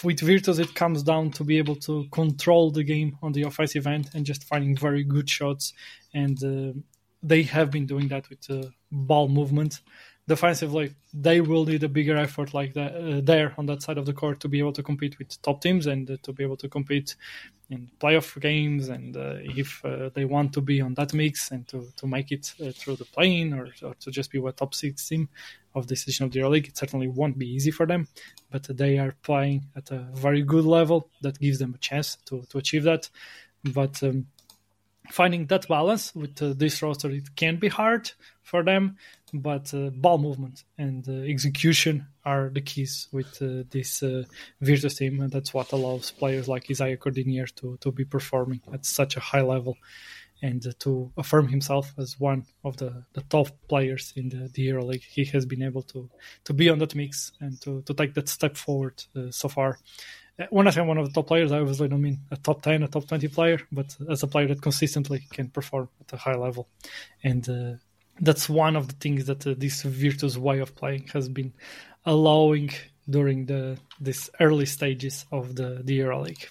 with 0.04 0.20
Virtus, 0.20 0.60
it 0.60 0.76
comes 0.76 1.02
down 1.02 1.32
to 1.32 1.44
be 1.44 1.58
able 1.58 1.76
to 1.78 2.06
control 2.12 2.72
the 2.72 2.84
game 2.84 3.18
on 3.22 3.32
the 3.32 3.44
offensive 3.44 3.88
end 3.88 4.10
and 4.14 4.26
just 4.26 4.44
finding 4.44 4.76
very 4.76 5.04
good 5.04 5.30
shots. 5.30 5.74
And 6.14 6.44
uh, 6.44 6.80
they 7.24 7.44
have 7.44 7.72
been 7.72 7.86
doing 7.86 8.08
that 8.10 8.30
with 8.30 8.42
the 8.42 8.72
ball 8.92 9.28
movement 9.28 9.82
defensively, 10.28 10.94
they 11.14 11.40
will 11.42 11.66
need 11.66 11.84
a 11.84 11.90
bigger 11.90 12.18
effort 12.18 12.54
like 12.54 12.74
that 12.74 12.94
uh, 12.94 13.22
there 13.24 13.54
on 13.58 13.66
that 13.66 13.82
side 13.82 13.98
of 13.98 14.06
the 14.06 14.14
court 14.14 14.40
to 14.42 14.50
be 14.50 14.60
able 14.60 14.74
to 14.74 14.84
compete 14.84 15.18
with 15.18 15.42
top 15.42 15.62
teams 15.62 15.88
and 15.88 16.10
uh, 16.12 16.18
to 16.22 16.34
be 16.34 16.44
able 16.44 16.58
to 16.58 16.68
compete 16.68 17.16
in 17.70 17.90
playoff 18.00 18.40
games. 18.42 18.90
And 18.90 19.16
uh, 19.16 19.36
if 19.40 19.84
uh, 19.86 20.10
they 20.14 20.26
want 20.26 20.54
to 20.54 20.62
be 20.62 20.82
on 20.82 20.94
that 20.96 21.14
mix 21.14 21.52
and 21.52 21.66
to, 21.70 21.88
to 21.96 22.08
make 22.08 22.32
it 22.32 22.54
uh, 22.62 22.72
through 22.72 22.98
the 22.98 23.06
plane 23.06 23.54
or, 23.54 23.70
or, 23.82 23.94
to 23.96 24.12
just 24.12 24.30
be 24.30 24.40
a 24.40 24.52
top 24.52 24.76
six 24.76 25.08
team 25.08 25.30
of 25.76 25.88
this 25.88 26.04
edition 26.04 26.26
of 26.26 26.32
the 26.32 26.44
League, 26.48 26.68
it 26.68 26.78
certainly 26.78 27.08
won't 27.08 27.38
be 27.38 27.48
easy 27.48 27.72
for 27.72 27.86
them. 27.86 28.08
But 28.52 28.64
they 28.64 29.00
are 29.00 29.16
playing 29.24 29.68
at 29.78 29.92
a 29.92 30.08
very 30.14 30.42
good 30.42 30.66
level 30.66 31.10
that 31.22 31.40
gives 31.40 31.60
them 31.60 31.74
a 31.74 31.78
chance 31.78 32.18
to, 32.26 32.44
to 32.50 32.58
achieve 32.58 32.84
that. 32.84 33.10
But 33.64 34.02
um, 34.04 34.28
finding 35.12 35.46
that 35.48 35.68
balance 35.68 36.14
with 36.16 36.42
uh, 36.42 36.54
this 36.56 36.82
roster, 36.82 37.12
it 37.12 37.36
can 37.36 37.58
be 37.58 37.68
hard 37.68 38.12
for 38.44 38.64
them 38.64 38.98
but 39.34 39.74
uh, 39.74 39.90
ball 39.90 40.18
movement 40.18 40.64
and 40.78 41.08
uh, 41.08 41.12
execution 41.12 42.08
are 42.24 42.50
the 42.50 42.62
keys 42.62 43.08
with 43.12 43.42
uh, 43.42 43.64
this 43.70 44.02
uh, 44.04 44.24
Virtus 44.62 44.96
team, 44.96 45.22
and 45.22 45.32
that's 45.32 45.54
what 45.54 45.72
allows 45.72 46.12
players 46.12 46.48
like 46.48 46.70
Isaiah 46.70 46.98
Cordinier 46.98 47.48
to, 47.58 47.78
to 47.82 47.92
be 47.92 48.06
performing 48.06 48.62
at 48.74 48.86
such 48.86 49.18
a 49.18 49.22
high 49.22 49.42
level 49.42 49.78
and 50.42 50.64
to 50.80 51.12
affirm 51.18 51.48
himself 51.48 51.94
as 51.98 52.20
one 52.20 52.46
of 52.64 52.78
the, 52.78 53.04
the 53.14 53.22
top 53.22 53.48
players 53.68 54.14
in 54.16 54.30
the, 54.30 54.50
the 54.54 54.68
EuroLeague. 54.70 55.04
He 55.04 55.26
has 55.26 55.46
been 55.46 55.64
able 55.64 55.82
to, 55.84 56.10
to 56.46 56.54
be 56.54 56.70
on 56.70 56.78
that 56.80 56.94
mix 56.94 57.32
and 57.40 57.60
to, 57.62 57.82
to 57.82 57.94
take 57.94 58.14
that 58.14 58.30
step 58.30 58.56
forward 58.56 59.04
uh, 59.16 59.32
so 59.32 59.50
far. 59.50 59.80
When 60.50 60.68
I 60.68 60.72
say 60.72 60.82
one 60.82 61.00
of 61.00 61.08
the 61.08 61.14
top 61.14 61.28
players, 61.28 61.52
I 61.52 61.60
obviously 61.60 61.88
don't 61.88 62.02
mean 62.02 62.20
a 62.30 62.38
top 62.38 62.62
10, 62.62 62.84
a 62.84 62.88
top 62.88 63.08
20 63.08 63.28
player, 63.30 63.60
but 63.72 63.96
as 64.10 64.22
a 64.22 64.28
player 64.28 64.48
that 64.48 64.62
consistently 64.62 65.26
can 65.32 65.50
perform 65.50 65.90
at 66.00 66.14
a 66.14 66.18
high 66.18 66.36
level. 66.36 66.68
And 67.24 67.48
uh, 67.50 67.74
that's 68.22 68.48
one 68.48 68.76
of 68.76 68.88
the 68.88 68.94
things 68.96 69.26
that 69.26 69.48
uh, 69.48 69.56
this 69.58 69.82
Virtus 69.82 70.38
way 70.38 70.60
of 70.60 70.76
playing 70.76 71.08
has 71.14 71.28
been 71.28 71.54
allowing 72.06 72.70
during 73.10 73.46
the 73.46 73.78
this 74.00 74.30
early 74.40 74.66
stages 74.66 75.26
of 75.32 75.56
the, 75.56 75.82
the 75.84 76.00
EuroLeague. 76.00 76.46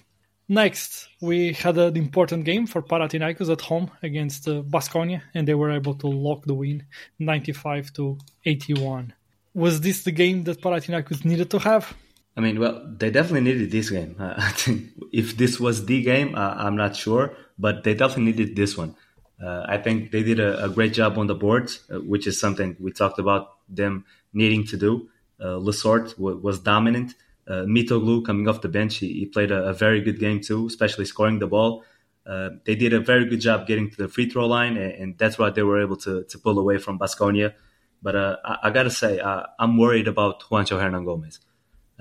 Next, 0.49 1.09
we 1.21 1.53
had 1.53 1.77
an 1.77 1.97
important 1.97 2.45
game 2.45 2.67
for 2.67 2.81
Panathinaikos 2.81 3.51
at 3.51 3.61
home 3.61 3.91
against 4.01 4.47
uh, 4.47 4.63
Basconia, 4.63 5.21
and 5.33 5.47
they 5.47 5.55
were 5.55 5.71
able 5.71 5.93
to 5.95 6.07
lock 6.07 6.45
the 6.45 6.53
win 6.53 6.85
95 7.19 7.91
to 7.93 8.17
81. 8.45 9.13
Was 9.53 9.81
this 9.81 10.03
the 10.03 10.11
game 10.11 10.43
that 10.43 10.61
Panathinaikos 10.61 11.25
needed 11.25 11.49
to 11.51 11.59
have? 11.59 11.93
I 12.37 12.41
mean, 12.41 12.59
well, 12.59 12.85
they 12.85 13.09
definitely 13.09 13.51
needed 13.51 13.71
this 13.71 13.89
game. 13.89 14.15
Uh, 14.19 14.35
I 14.37 14.51
think 14.51 14.91
if 15.11 15.35
this 15.35 15.59
was 15.59 15.85
the 15.85 16.01
game, 16.03 16.35
uh, 16.35 16.53
I'm 16.57 16.77
not 16.77 16.95
sure, 16.95 17.35
but 17.57 17.83
they 17.83 17.95
definitely 17.95 18.31
needed 18.31 18.55
this 18.55 18.77
one. 18.77 18.95
Uh, 19.43 19.65
I 19.67 19.77
think 19.77 20.11
they 20.11 20.23
did 20.23 20.39
a, 20.39 20.65
a, 20.65 20.69
great 20.69 20.93
job 20.93 21.17
on 21.17 21.27
the 21.27 21.35
boards, 21.35 21.83
uh, 21.91 21.99
which 21.99 22.25
is 22.25 22.39
something 22.39 22.75
we 22.79 22.91
talked 22.91 23.19
about 23.19 23.53
them 23.69 24.05
needing 24.33 24.65
to 24.67 24.77
do. 24.77 25.09
Uh, 25.39 25.59
Lessort 25.59 26.15
w- 26.15 26.37
was 26.37 26.59
dominant 26.59 27.13
uh, 27.47 27.63
Mitoglou 27.63 28.25
coming 28.25 28.47
off 28.47 28.61
the 28.61 28.67
bench, 28.67 28.97
he, 28.97 29.13
he 29.13 29.25
played 29.25 29.51
a, 29.51 29.69
a, 29.69 29.73
very 29.73 30.01
good 30.01 30.19
game 30.19 30.41
too, 30.41 30.67
especially 30.67 31.05
scoring 31.05 31.39
the 31.39 31.47
ball. 31.47 31.83
Uh, 32.25 32.49
they 32.65 32.75
did 32.75 32.91
a 32.91 32.99
very 32.99 33.25
good 33.25 33.39
job 33.39 33.65
getting 33.65 33.89
to 33.89 33.95
the 33.95 34.07
free 34.09 34.29
throw 34.29 34.47
line, 34.47 34.75
and, 34.75 34.91
and 34.91 35.17
that's 35.17 35.37
why 35.37 35.49
they 35.49 35.63
were 35.63 35.81
able 35.81 35.95
to, 35.95 36.23
to 36.25 36.37
pull 36.37 36.59
away 36.59 36.77
from 36.77 36.99
Basconia. 36.99 37.53
But 38.01 38.15
uh, 38.15 38.35
I, 38.43 38.57
I, 38.63 38.69
gotta 38.71 38.89
say, 38.89 39.21
I'm 39.57 39.77
worried 39.77 40.07
about 40.07 40.41
Juancho 40.41 40.77
Hernangomez 40.77 41.39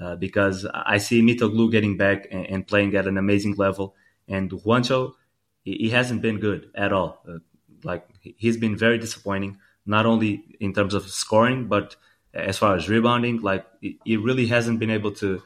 uh, 0.00 0.16
because 0.16 0.66
I 0.72 0.98
see 0.98 1.22
Mitoglou 1.22 1.70
getting 1.70 1.96
back 1.96 2.28
and, 2.30 2.46
and, 2.46 2.66
playing 2.66 2.94
at 2.96 3.06
an 3.06 3.16
amazing 3.16 3.54
level, 3.54 3.94
and 4.28 4.50
Juancho, 4.50 5.14
he, 5.62 5.72
he 5.74 5.90
hasn't 5.90 6.22
been 6.22 6.38
good 6.38 6.70
at 6.74 6.92
all. 6.92 7.22
Uh, 7.28 7.38
like 7.82 8.06
he's 8.22 8.56
been 8.56 8.76
very 8.76 8.98
disappointing, 8.98 9.58
not 9.86 10.06
only 10.06 10.44
in 10.60 10.72
terms 10.72 10.94
of 10.94 11.08
scoring, 11.08 11.66
but 11.68 11.96
as 12.34 12.58
far 12.58 12.76
as 12.76 12.88
rebounding, 12.88 13.40
like 13.40 13.64
he 13.80 14.16
really 14.16 14.46
hasn't 14.46 14.78
been 14.78 14.90
able 14.90 15.12
to 15.12 15.42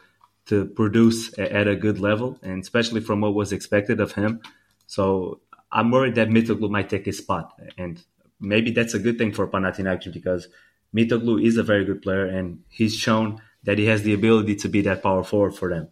to 0.47 0.67
produce 0.67 1.39
at 1.39 1.69
a 1.69 1.77
good 1.77 2.01
level, 2.01 2.39
and 2.43 2.63
especially 2.63 3.01
from 3.01 3.21
what 3.21 3.35
was 3.35 3.53
expected 3.53 4.01
of 4.01 4.13
him. 4.13 4.41
So 4.87 5.41
I'm 5.71 5.93
worried 5.93 6.17
that 6.17 6.29
Mitoglou 6.29 6.71
might 6.71 6.89
take 6.89 7.07
his 7.07 7.19
spot, 7.19 7.53
and 7.79 8.03
maybe 8.41 8.73
that's 8.73 8.95
a 8.95 8.99
good 8.99 9.19
thing 9.19 9.33
for 9.33 9.47
Panathinaikos 9.47 10.13
because 10.13 10.49
Mitoglou 10.95 11.45
is 11.45 11.57
a 11.57 11.63
very 11.63 11.85
good 11.85 12.03
player, 12.03 12.27
and 12.27 12.65
he's 12.69 12.97
shown 12.97 13.41
that 13.65 13.79
he 13.79 13.87
has 13.87 14.03
the 14.03 14.15
ability 14.15 14.57
to 14.57 14.69
be 14.69 14.83
that 14.83 15.03
power 15.03 15.23
forward 15.23 15.55
for 15.55 15.69
them, 15.69 15.89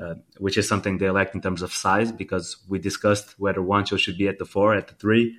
uh, 0.00 0.14
which 0.38 0.58
is 0.58 0.68
something 0.68 0.98
they 0.98 1.10
lack 1.10 1.34
in 1.34 1.40
terms 1.40 1.62
of 1.62 1.72
size. 1.72 2.12
Because 2.12 2.56
we 2.68 2.78
discussed 2.78 3.34
whether 3.38 3.60
Juancho 3.60 3.98
should 3.98 4.18
be 4.18 4.28
at 4.28 4.38
the 4.38 4.44
four, 4.44 4.74
at 4.74 4.88
the 4.88 4.94
three, 4.94 5.36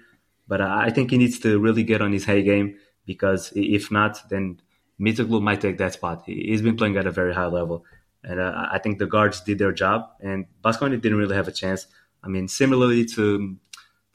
but 0.47 0.61
I 0.61 0.89
think 0.89 1.11
he 1.11 1.17
needs 1.17 1.39
to 1.39 1.59
really 1.59 1.83
get 1.83 2.01
on 2.01 2.11
his 2.11 2.25
hay 2.25 2.41
game 2.41 2.77
because 3.05 3.51
if 3.55 3.91
not, 3.91 4.29
then 4.29 4.61
Mitoglou 4.99 5.41
might 5.41 5.61
take 5.61 5.77
that 5.77 5.93
spot. 5.93 6.23
He's 6.25 6.61
been 6.61 6.77
playing 6.77 6.97
at 6.97 7.07
a 7.07 7.11
very 7.11 7.33
high 7.33 7.47
level, 7.47 7.85
and 8.23 8.39
uh, 8.39 8.67
I 8.71 8.79
think 8.79 8.99
the 8.99 9.07
guards 9.07 9.41
did 9.41 9.59
their 9.59 9.71
job, 9.71 10.09
and 10.19 10.45
Basconia 10.63 11.01
didn't 11.01 11.17
really 11.17 11.35
have 11.35 11.47
a 11.47 11.51
chance. 11.51 11.87
I 12.23 12.27
mean, 12.27 12.47
similarly 12.47 13.05
to 13.05 13.57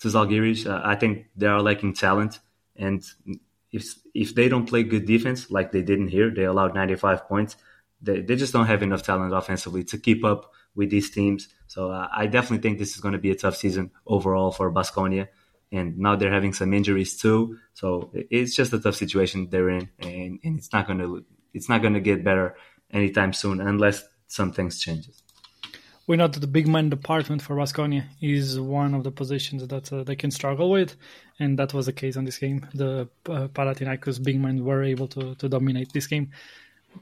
to 0.01 0.09
Zalgiris, 0.09 0.67
uh, 0.67 0.81
I 0.85 0.97
think 0.97 1.27
they 1.37 1.47
are 1.47 1.63
lacking 1.63 1.95
talent, 1.95 2.41
and 2.77 3.03
if 3.73 3.95
if 4.15 4.35
they 4.35 4.49
don't 4.49 4.69
play 4.69 4.83
good 4.83 5.07
defense 5.07 5.51
like 5.51 5.73
they 5.73 5.83
didn't 5.83 6.09
here, 6.09 6.31
they 6.31 6.45
allowed 6.45 6.75
95 6.75 7.27
points. 7.27 7.57
They, 8.01 8.21
they 8.21 8.37
just 8.37 8.53
don't 8.53 8.67
have 8.67 8.83
enough 8.83 9.03
talent 9.03 9.35
offensively 9.35 9.85
to 9.85 9.99
keep 9.99 10.25
up 10.25 10.53
with 10.75 10.91
these 10.91 11.11
teams. 11.11 11.49
So 11.67 11.91
uh, 11.91 12.09
I 12.15 12.27
definitely 12.27 12.59
think 12.59 12.79
this 12.79 12.95
is 12.95 13.01
going 13.01 13.13
to 13.13 13.19
be 13.19 13.31
a 13.31 13.37
tough 13.37 13.57
season 13.57 13.91
overall 14.07 14.51
for 14.51 14.73
Basconia 14.73 15.29
and 15.73 15.99
now 15.99 16.15
they're 16.15 16.33
having 16.33 16.53
some 16.53 16.75
injuries 16.75 17.17
too. 17.17 17.59
So 17.73 18.13
it's 18.13 18.55
just 18.55 18.73
a 18.75 18.79
tough 18.79 18.95
situation 18.95 19.49
they're 19.51 19.71
in, 19.71 19.89
and, 19.99 20.39
and 20.45 20.59
it's 20.59 20.73
not 20.73 20.87
gonna 20.87 21.21
it's 21.55 21.69
not 21.69 21.83
gonna 21.83 22.01
get 22.01 22.23
better 22.23 22.57
anytime 22.93 23.33
soon 23.33 23.61
unless 23.61 24.05
some 24.27 24.53
things 24.53 24.81
changes. 24.81 25.22
We 26.09 26.17
know 26.17 26.27
that 26.27 26.41
the 26.41 26.49
big 26.49 26.67
man 26.67 26.91
department 26.91 27.43
for 27.43 27.55
Basconia 27.57 28.05
is 28.21 28.59
one 28.59 28.95
of 28.95 29.05
the 29.05 29.13
positions 29.13 29.67
that 29.69 29.93
uh, 29.93 30.03
they 30.03 30.17
can 30.17 30.33
struggle 30.33 30.71
with, 30.71 30.97
and 31.39 31.59
that 31.59 31.73
was 31.73 31.87
the 31.87 31.93
case 31.93 32.17
on 32.17 32.25
this 32.25 32.39
game. 32.39 32.67
The 32.75 33.09
uh, 33.29 33.47
big 34.23 34.41
men 34.41 34.65
were 34.65 34.83
able 34.83 35.07
to, 35.09 35.37
to 35.37 35.49
dominate 35.49 35.93
this 35.93 36.09
game. 36.09 36.33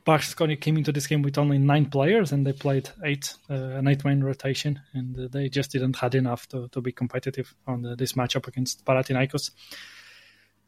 Basconia 0.07 0.61
came 0.61 0.77
into 0.77 0.93
this 0.93 1.07
game 1.07 1.23
with 1.23 1.39
only 1.39 1.59
nine 1.59 1.87
players 1.87 2.31
and 2.31 2.47
they 2.47 2.53
played 2.53 2.89
eight, 3.05 3.35
uh, 3.49 3.55
an 3.55 3.89
eight 3.89 4.05
man 4.05 4.23
rotation, 4.23 4.81
and 4.93 5.19
uh, 5.19 5.29
they 5.31 5.49
just 5.49 5.73
didn't 5.73 5.97
had 5.97 6.15
enough 6.15 6.47
to, 6.49 6.69
to 6.69 6.81
be 6.81 6.93
competitive 6.93 7.55
on 7.67 7.83
the, 7.83 7.97
this 7.97 8.13
matchup 8.13 8.47
against 8.47 8.85
Panathinaikos. 8.85 9.51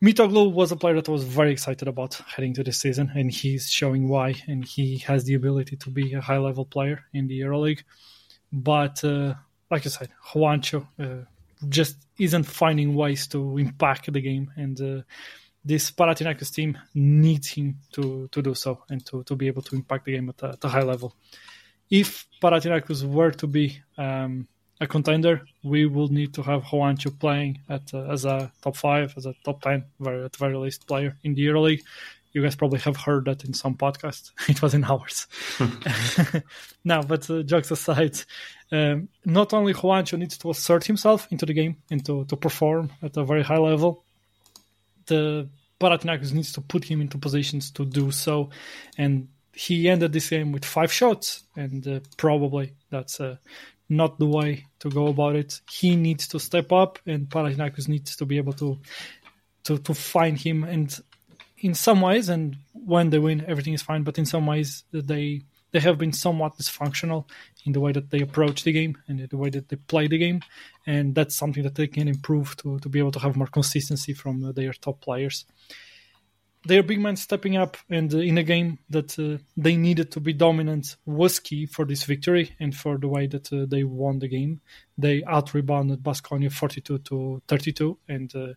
Mitoglou 0.02 0.52
was 0.52 0.72
a 0.72 0.76
player 0.76 0.94
that 0.94 1.08
was 1.08 1.22
very 1.22 1.52
excited 1.52 1.86
about 1.86 2.14
heading 2.14 2.52
to 2.54 2.64
this 2.64 2.78
season, 2.78 3.12
and 3.14 3.30
he's 3.30 3.70
showing 3.70 4.08
why, 4.08 4.34
and 4.48 4.64
he 4.64 4.98
has 4.98 5.24
the 5.24 5.34
ability 5.34 5.76
to 5.76 5.90
be 5.90 6.14
a 6.14 6.20
high 6.20 6.38
level 6.38 6.64
player 6.64 7.04
in 7.12 7.28
the 7.28 7.40
EuroLeague. 7.40 7.84
But 8.52 9.02
uh, 9.04 9.34
like 9.70 9.86
I 9.86 9.88
said, 9.88 10.10
Juancho 10.32 10.86
uh, 11.00 11.24
just 11.68 11.96
isn't 12.18 12.44
finding 12.44 12.94
ways 12.94 13.26
to 13.28 13.58
impact 13.58 14.12
the 14.12 14.20
game, 14.20 14.52
and 14.56 14.80
uh, 14.80 15.02
this 15.64 15.90
Panathinaikos 15.90 16.52
team 16.52 16.76
needs 16.94 17.48
him 17.48 17.78
to, 17.92 18.28
to 18.32 18.42
do 18.42 18.54
so 18.54 18.82
and 18.90 19.04
to, 19.06 19.22
to 19.24 19.36
be 19.36 19.46
able 19.46 19.62
to 19.62 19.76
impact 19.76 20.04
the 20.04 20.12
game 20.12 20.28
at 20.28 20.42
a, 20.42 20.48
at 20.50 20.64
a 20.64 20.68
high 20.68 20.82
level. 20.82 21.14
If 21.88 22.26
Panathinaikos 22.42 23.04
were 23.04 23.30
to 23.30 23.46
be 23.46 23.80
um, 23.96 24.48
a 24.80 24.86
contender, 24.86 25.46
we 25.62 25.86
will 25.86 26.08
need 26.08 26.34
to 26.34 26.42
have 26.42 26.64
Juancho 26.64 27.18
playing 27.18 27.60
at 27.68 27.94
uh, 27.94 28.10
as 28.10 28.24
a 28.24 28.52
top 28.60 28.76
five, 28.76 29.14
as 29.16 29.26
a 29.26 29.34
top 29.44 29.62
ten, 29.62 29.84
very, 30.00 30.24
at 30.24 30.36
very 30.36 30.56
least 30.56 30.86
player 30.86 31.16
in 31.22 31.34
the 31.34 31.46
EuroLeague. 31.46 31.82
You 32.32 32.42
guys 32.42 32.56
probably 32.56 32.80
have 32.80 32.96
heard 32.96 33.26
that 33.26 33.44
in 33.44 33.54
some 33.54 33.76
podcasts. 33.76 34.30
it 34.48 34.62
was 34.62 34.74
in 34.74 34.84
ours. 34.84 35.26
now, 36.84 37.02
but 37.02 37.28
uh, 37.30 37.42
jokes 37.42 37.70
aside, 37.70 38.18
um, 38.70 39.08
not 39.24 39.52
only 39.52 39.74
Juancho 39.74 40.18
needs 40.18 40.38
to 40.38 40.50
assert 40.50 40.84
himself 40.84 41.28
into 41.30 41.46
the 41.46 41.52
game 41.52 41.76
and 41.90 42.04
to, 42.06 42.24
to 42.26 42.36
perform 42.36 42.90
at 43.02 43.16
a 43.16 43.24
very 43.24 43.42
high 43.42 43.58
level, 43.58 44.04
the 45.06 45.48
Panathinaikos 45.80 46.32
needs 46.32 46.52
to 46.52 46.60
put 46.60 46.84
him 46.84 47.00
into 47.00 47.18
positions 47.18 47.70
to 47.72 47.84
do 47.84 48.10
so. 48.10 48.50
And 48.96 49.28
he 49.52 49.88
ended 49.88 50.12
this 50.12 50.30
game 50.30 50.52
with 50.52 50.64
five 50.64 50.92
shots, 50.92 51.44
and 51.56 51.86
uh, 51.86 52.00
probably 52.16 52.72
that's 52.90 53.20
uh, 53.20 53.36
not 53.88 54.18
the 54.18 54.26
way 54.26 54.66
to 54.80 54.88
go 54.88 55.08
about 55.08 55.36
it. 55.36 55.60
He 55.70 55.96
needs 55.96 56.28
to 56.28 56.40
step 56.40 56.72
up, 56.72 56.98
and 57.06 57.28
Panathinaikos 57.28 57.88
needs 57.88 58.16
to 58.16 58.24
be 58.24 58.38
able 58.38 58.54
to 58.54 58.78
to 59.64 59.78
to 59.78 59.94
find 59.94 60.38
him. 60.38 60.64
And 60.64 60.98
in 61.62 61.74
some 61.74 62.00
ways, 62.00 62.28
and 62.28 62.56
when 62.72 63.10
they 63.10 63.18
win, 63.18 63.44
everything 63.46 63.72
is 63.72 63.82
fine. 63.82 64.02
But 64.02 64.18
in 64.18 64.26
some 64.26 64.46
ways, 64.46 64.84
they 64.92 65.42
they 65.70 65.80
have 65.80 65.96
been 65.96 66.12
somewhat 66.12 66.58
dysfunctional 66.58 67.24
in 67.64 67.72
the 67.72 67.80
way 67.80 67.92
that 67.92 68.10
they 68.10 68.20
approach 68.20 68.62
the 68.62 68.72
game 68.72 68.98
and 69.08 69.20
the 69.20 69.36
way 69.38 69.48
that 69.48 69.68
they 69.68 69.76
play 69.76 70.06
the 70.06 70.18
game, 70.18 70.42
and 70.86 71.14
that's 71.14 71.34
something 71.34 71.62
that 71.62 71.76
they 71.76 71.86
can 71.86 72.08
improve 72.08 72.56
to 72.58 72.78
to 72.80 72.88
be 72.88 72.98
able 72.98 73.12
to 73.12 73.20
have 73.20 73.36
more 73.36 73.46
consistency 73.46 74.12
from 74.12 74.52
their 74.52 74.72
top 74.72 75.00
players 75.00 75.46
their 76.64 76.82
big 76.82 77.00
man 77.00 77.16
stepping 77.16 77.56
up 77.56 77.76
and 77.90 78.14
uh, 78.14 78.18
in 78.18 78.38
a 78.38 78.42
game 78.42 78.78
that 78.88 79.18
uh, 79.18 79.42
they 79.56 79.76
needed 79.76 80.12
to 80.12 80.20
be 80.20 80.32
dominant 80.32 80.96
was 81.04 81.40
key 81.40 81.66
for 81.66 81.84
this 81.84 82.04
victory 82.04 82.54
and 82.60 82.74
for 82.74 82.98
the 82.98 83.08
way 83.08 83.26
that 83.26 83.52
uh, 83.52 83.66
they 83.66 83.82
won 83.82 84.18
the 84.20 84.28
game. 84.28 84.60
They 84.96 85.24
out 85.24 85.54
rebounded 85.54 86.02
Basconia 86.02 86.52
42 86.52 86.98
to 86.98 87.42
32, 87.48 87.98
and 88.08 88.34
uh, 88.36 88.48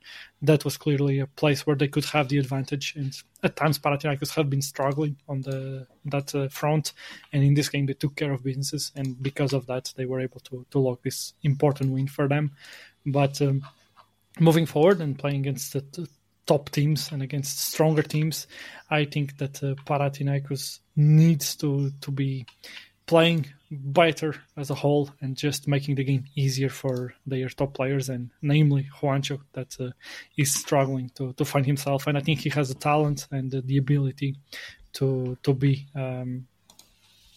that 0.44 0.64
was 0.66 0.78
clearly 0.78 1.20
a 1.20 1.28
place 1.28 1.66
where 1.66 1.76
they 1.76 1.88
could 1.88 2.06
have 2.06 2.30
the 2.30 2.38
advantage. 2.38 2.94
And 2.96 3.16
at 3.42 3.56
times, 3.56 3.80
Panathinaikos 3.80 4.36
have 4.36 4.50
been 4.50 4.62
struggling 4.62 5.18
on 5.28 5.42
the 5.42 5.88
that 6.06 6.36
uh, 6.36 6.50
front, 6.50 6.94
and 7.34 7.44
in 7.44 7.54
this 7.54 7.70
game, 7.70 7.86
they 7.86 7.94
took 7.94 8.16
care 8.16 8.34
of 8.34 8.44
businesses, 8.44 8.92
and 8.96 9.22
because 9.24 9.54
of 9.54 9.66
that, 9.68 9.94
they 9.96 10.06
were 10.06 10.20
able 10.20 10.42
to 10.42 10.66
to 10.70 10.80
lock 10.80 11.02
this 11.04 11.34
important 11.42 11.92
win 11.92 12.08
for 12.08 12.28
them. 12.28 12.52
But 13.06 13.42
um, 13.42 13.66
moving 14.40 14.66
forward 14.66 15.00
and 15.00 15.18
playing 15.18 15.40
against 15.40 15.74
the 15.74 16.08
top 16.46 16.70
teams 16.70 17.12
and 17.12 17.22
against 17.22 17.60
stronger 17.60 18.04
teams, 18.04 18.48
I 18.90 19.06
think 19.06 19.38
that 19.38 19.64
uh, 19.64 19.76
Panathinaikos 19.86 20.80
needs 20.96 21.56
to 21.58 21.92
to 22.02 22.12
be 22.12 22.46
playing 23.06 23.46
better 23.72 24.36
as 24.58 24.70
a 24.70 24.76
whole 24.76 25.10
and 25.22 25.36
just 25.36 25.68
making 25.68 25.96
the 25.96 26.04
game 26.04 26.26
easier 26.36 26.70
for 26.70 27.14
their 27.26 27.50
top 27.50 27.74
players 27.74 28.10
and 28.10 28.30
namely 28.42 28.88
Juancho 29.00 29.40
that 29.54 29.76
uh, 29.80 29.92
is 30.38 30.54
struggling 30.54 31.10
to, 31.16 31.34
to 31.34 31.46
find 31.46 31.66
himself. 31.66 32.08
And 32.08 32.18
I 32.18 32.22
think 32.22 32.40
he 32.40 32.50
has 32.50 32.70
the 32.70 32.76
talent 32.76 33.28
and 33.32 33.52
the, 33.52 33.62
the 33.62 33.78
ability 33.78 34.36
to 34.94 35.38
to 35.44 35.54
be 35.54 35.88
um, 35.96 36.48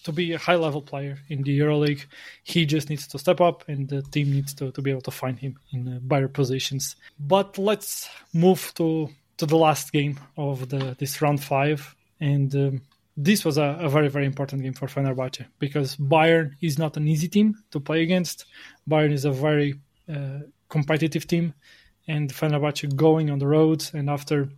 to 0.08 0.12
be 0.12 0.32
a 0.32 0.38
high 0.38 0.56
level 0.56 0.80
player 0.80 1.18
in 1.28 1.42
the 1.42 1.58
EuroLeague. 1.60 2.06
He 2.42 2.64
just 2.64 2.88
needs 2.88 3.06
to 3.08 3.18
step 3.18 3.42
up, 3.42 3.68
and 3.68 3.86
the 3.86 4.00
team 4.00 4.32
needs 4.32 4.54
to, 4.54 4.72
to 4.72 4.80
be 4.80 4.90
able 4.90 5.02
to 5.02 5.10
find 5.10 5.38
him 5.38 5.58
in 5.70 5.80
uh, 5.86 5.98
better 6.00 6.28
positions. 6.28 6.96
But 7.20 7.58
let's 7.58 8.08
move 8.32 8.72
to 8.76 9.10
to 9.36 9.46
the 9.46 9.56
last 9.56 9.92
game 9.92 10.18
of 10.36 10.70
the 10.70 10.96
this 10.98 11.20
round 11.20 11.44
five, 11.44 11.94
and 12.20 12.54
um, 12.56 12.80
this 13.18 13.44
was 13.44 13.58
a, 13.58 13.68
a, 13.86 13.88
very 13.90 14.08
very 14.08 14.24
important 14.24 14.62
game 14.62 14.72
for 14.72 14.88
Fenerbahce 14.88 15.44
because 15.58 15.96
Bayern 15.96 16.54
is 16.62 16.78
not 16.78 16.96
an 16.96 17.06
easy 17.06 17.28
team 17.28 17.54
to 17.72 17.78
play 17.78 18.02
against. 18.02 18.46
Bayern 18.88 19.12
is 19.12 19.26
a 19.26 19.30
very 19.30 19.74
uh, 20.08 20.40
competitive 20.70 21.26
team, 21.26 21.52
and 22.08 22.32
Fenerbahce 22.32 22.96
going 22.96 23.28
on 23.30 23.38
the 23.38 23.46
road 23.46 23.84
and 23.92 24.08
after 24.08 24.48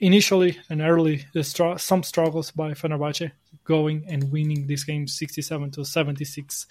initially 0.00 0.58
and 0.68 0.80
early 0.80 1.24
uh, 1.34 1.42
some 1.76 2.02
struggles 2.02 2.50
by 2.50 2.72
Fenerbahce 2.72 3.30
going 3.64 4.04
and 4.08 4.30
winning 4.30 4.66
this 4.66 4.84
game 4.84 5.06
67 5.06 5.70
to 5.72 5.84
76 5.84 6.66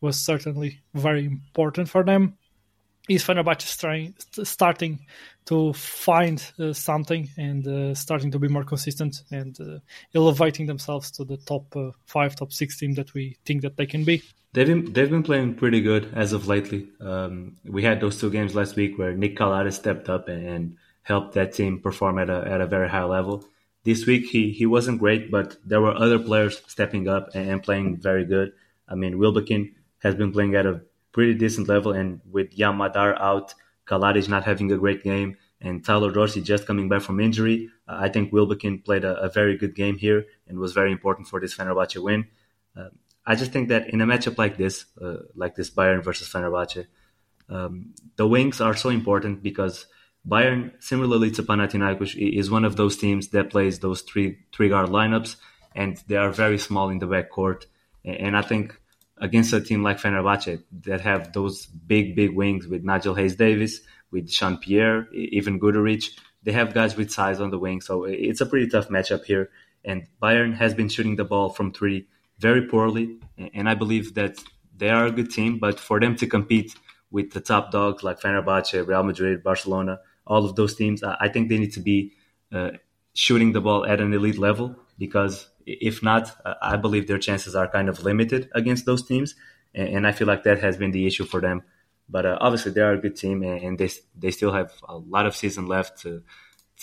was 0.00 0.18
certainly 0.18 0.80
very 0.94 1.24
important 1.24 1.88
for 1.88 2.04
them 2.04 2.38
is 3.08 3.24
Fenerbahce 3.24 3.78
trying, 3.78 4.14
starting 4.44 5.06
to 5.46 5.72
find 5.72 6.44
uh, 6.58 6.72
something 6.72 7.28
and 7.38 7.66
uh, 7.66 7.94
starting 7.94 8.30
to 8.30 8.38
be 8.38 8.48
more 8.48 8.64
consistent 8.64 9.22
and 9.30 9.58
uh, 9.60 9.78
elevating 10.14 10.66
themselves 10.66 11.10
to 11.12 11.24
the 11.24 11.38
top 11.38 11.74
uh, 11.74 11.90
five, 12.04 12.36
top 12.36 12.52
six 12.52 12.78
team 12.78 12.94
that 12.94 13.14
we 13.14 13.36
think 13.46 13.62
that 13.62 13.76
they 13.76 13.86
can 13.86 14.04
be. 14.04 14.22
They've 14.52 14.66
been 14.66 14.92
they've 14.92 15.10
been 15.10 15.22
playing 15.22 15.54
pretty 15.54 15.80
good 15.80 16.10
as 16.14 16.32
of 16.32 16.48
lately. 16.48 16.88
Um, 17.00 17.56
we 17.64 17.82
had 17.82 18.00
those 18.00 18.18
two 18.18 18.30
games 18.30 18.54
last 18.54 18.76
week 18.76 18.98
where 18.98 19.14
Nick 19.14 19.36
Calada 19.36 19.70
stepped 19.72 20.08
up 20.08 20.28
and, 20.28 20.46
and, 20.46 20.76
helped 21.08 21.34
that 21.34 21.54
team 21.54 21.80
perform 21.80 22.18
at 22.18 22.30
a 22.30 22.40
at 22.54 22.60
a 22.60 22.66
very 22.66 22.88
high 22.88 23.04
level. 23.04 23.44
This 23.84 24.06
week 24.06 24.26
he 24.26 24.52
he 24.52 24.66
wasn't 24.66 25.00
great, 25.00 25.30
but 25.30 25.56
there 25.64 25.80
were 25.80 25.96
other 25.96 26.18
players 26.18 26.60
stepping 26.66 27.08
up 27.08 27.30
and, 27.34 27.50
and 27.50 27.62
playing 27.62 27.96
very 27.96 28.24
good. 28.24 28.52
I 28.88 28.94
mean, 28.94 29.18
Wilbekin 29.18 29.74
has 29.98 30.14
been 30.14 30.32
playing 30.32 30.54
at 30.54 30.66
a 30.66 30.82
pretty 31.12 31.34
decent 31.34 31.68
level. 31.68 31.92
And 31.92 32.20
with 32.30 32.56
Yamadar 32.56 32.76
Madar 32.76 33.20
out, 33.20 33.54
Kaladic 33.86 34.28
not 34.28 34.44
having 34.44 34.70
a 34.72 34.78
great 34.78 35.02
game, 35.02 35.36
and 35.60 35.84
Tyler 35.84 36.12
Dorsey 36.12 36.42
just 36.42 36.66
coming 36.66 36.88
back 36.88 37.02
from 37.02 37.20
injury, 37.20 37.70
uh, 37.88 37.96
I 37.98 38.08
think 38.08 38.32
Wilbekin 38.32 38.80
played 38.80 39.04
a, 39.04 39.16
a, 39.16 39.28
very 39.28 39.56
good 39.56 39.74
game 39.74 39.96
here 39.98 40.26
and 40.46 40.58
was 40.58 40.72
very 40.72 40.92
important 40.92 41.26
for 41.26 41.40
this 41.40 41.56
Fenerbahce 41.56 42.00
win. 42.02 42.28
Uh, 42.76 42.90
I 43.26 43.34
just 43.34 43.50
think 43.50 43.68
that 43.70 43.90
in 43.90 44.00
a 44.00 44.06
matchup 44.06 44.38
like 44.38 44.56
this, 44.56 44.86
uh, 45.00 45.22
like 45.34 45.54
this 45.56 45.70
Bayern 45.70 46.04
versus 46.04 46.28
Fenerbahce, 46.28 46.86
um, 47.48 47.94
the 48.16 48.26
wings 48.26 48.60
are 48.60 48.76
so 48.76 48.90
important 48.90 49.42
because 49.42 49.86
Bayern, 50.26 50.72
similarly 50.80 51.30
to 51.32 51.42
Panathinaikos, 51.42 52.14
is 52.16 52.50
one 52.50 52.64
of 52.64 52.76
those 52.76 52.96
teams 52.96 53.28
that 53.28 53.50
plays 53.50 53.78
those 53.78 54.02
three 54.02 54.38
three 54.52 54.68
guard 54.68 54.88
lineups, 54.88 55.36
and 55.74 56.02
they 56.06 56.16
are 56.16 56.30
very 56.30 56.58
small 56.58 56.90
in 56.90 56.98
the 56.98 57.06
backcourt. 57.06 57.66
And 58.04 58.36
I 58.36 58.42
think 58.42 58.80
against 59.18 59.52
a 59.52 59.60
team 59.60 59.82
like 59.82 59.98
Fenerbahce 59.98 60.62
that 60.84 61.00
have 61.00 61.32
those 61.32 61.66
big, 61.66 62.14
big 62.14 62.34
wings 62.34 62.66
with 62.66 62.84
Nigel 62.84 63.14
Hayes 63.14 63.36
Davis, 63.36 63.80
with 64.10 64.30
Sean 64.30 64.58
Pierre, 64.58 65.08
even 65.12 65.60
Guduric. 65.60 66.10
They 66.42 66.52
have 66.52 66.74
guys 66.74 66.96
with 66.96 67.10
size 67.10 67.40
on 67.40 67.50
the 67.50 67.58
wing, 67.58 67.80
so 67.80 68.04
it's 68.04 68.40
a 68.40 68.46
pretty 68.46 68.68
tough 68.68 68.88
matchup 68.88 69.24
here. 69.24 69.50
And 69.84 70.06
Bayern 70.22 70.54
has 70.56 70.74
been 70.74 70.88
shooting 70.88 71.16
the 71.16 71.24
ball 71.24 71.50
from 71.50 71.72
three 71.72 72.06
very 72.38 72.62
poorly, 72.66 73.18
and 73.54 73.68
I 73.68 73.74
believe 73.74 74.14
that 74.14 74.38
they 74.76 74.90
are 74.90 75.06
a 75.06 75.10
good 75.10 75.30
team. 75.30 75.58
But 75.58 75.80
for 75.80 75.98
them 76.00 76.16
to 76.16 76.26
compete 76.26 76.74
with 77.10 77.32
the 77.32 77.40
top 77.40 77.72
dogs 77.72 78.02
like 78.02 78.20
Fenerbahce, 78.20 78.86
Real 78.86 79.02
Madrid, 79.02 79.42
Barcelona, 79.42 80.00
all 80.28 80.44
of 80.44 80.54
those 80.54 80.74
teams, 80.76 81.02
I 81.02 81.28
think 81.28 81.48
they 81.48 81.58
need 81.58 81.72
to 81.72 81.80
be 81.80 82.12
uh, 82.52 82.70
shooting 83.14 83.52
the 83.52 83.60
ball 83.60 83.84
at 83.84 84.00
an 84.00 84.12
elite 84.12 84.38
level 84.38 84.76
because 84.98 85.48
if 85.66 86.02
not, 86.02 86.34
I 86.62 86.76
believe 86.76 87.06
their 87.06 87.18
chances 87.18 87.54
are 87.54 87.68
kind 87.68 87.88
of 87.88 88.02
limited 88.02 88.48
against 88.54 88.86
those 88.86 89.06
teams, 89.06 89.34
and, 89.74 90.06
I 90.06 90.12
feel 90.12 90.26
like 90.26 90.44
that 90.44 90.60
has 90.60 90.76
been 90.76 90.92
the 90.92 91.06
issue 91.06 91.24
for 91.24 91.40
them. 91.40 91.62
But 92.08 92.24
uh, 92.24 92.38
obviously, 92.40 92.72
they 92.72 92.80
are 92.80 92.94
a 92.94 92.98
good 92.98 93.16
team, 93.16 93.42
and, 93.42 93.78
they 93.78 93.90
they 94.16 94.30
still 94.30 94.52
have 94.52 94.72
a 94.88 94.96
lot 94.96 95.26
of 95.26 95.36
season 95.36 95.66
left 95.66 96.00
to 96.02 96.22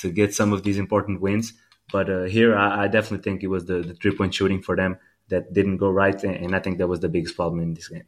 to 0.01 0.11
get 0.11 0.35
some 0.35 0.53
of 0.53 0.61
these 0.63 0.77
important 0.77 1.19
wins. 1.19 1.53
But 1.91 2.09
uh, 2.09 2.23
here, 2.23 2.55
I, 2.55 2.83
I, 2.83 2.87
definitely 2.87 3.23
think 3.23 3.43
it 3.43 3.47
was 3.47 3.65
the, 3.65 3.81
the 3.81 3.93
three 3.93 4.15
point 4.15 4.33
shooting 4.33 4.61
for 4.61 4.75
them 4.75 4.97
that 5.29 5.53
didn't 5.53 5.77
go 5.77 5.89
right, 5.89 6.21
and 6.23 6.55
I 6.55 6.59
think 6.59 6.77
that 6.77 6.87
was 6.87 6.99
the 6.99 7.09
biggest 7.09 7.35
problem 7.35 7.61
in 7.61 7.73
this 7.73 7.87
game. 7.87 8.05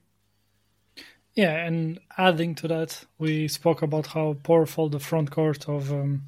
Yeah, 1.37 1.55
and 1.67 1.99
adding 2.17 2.55
to 2.55 2.67
that, 2.69 3.05
we 3.19 3.47
spoke 3.47 3.83
about 3.83 4.07
how 4.07 4.37
powerful 4.41 4.89
the 4.89 4.99
front 4.99 5.29
court 5.29 5.69
of 5.69 5.91
um, 5.91 6.23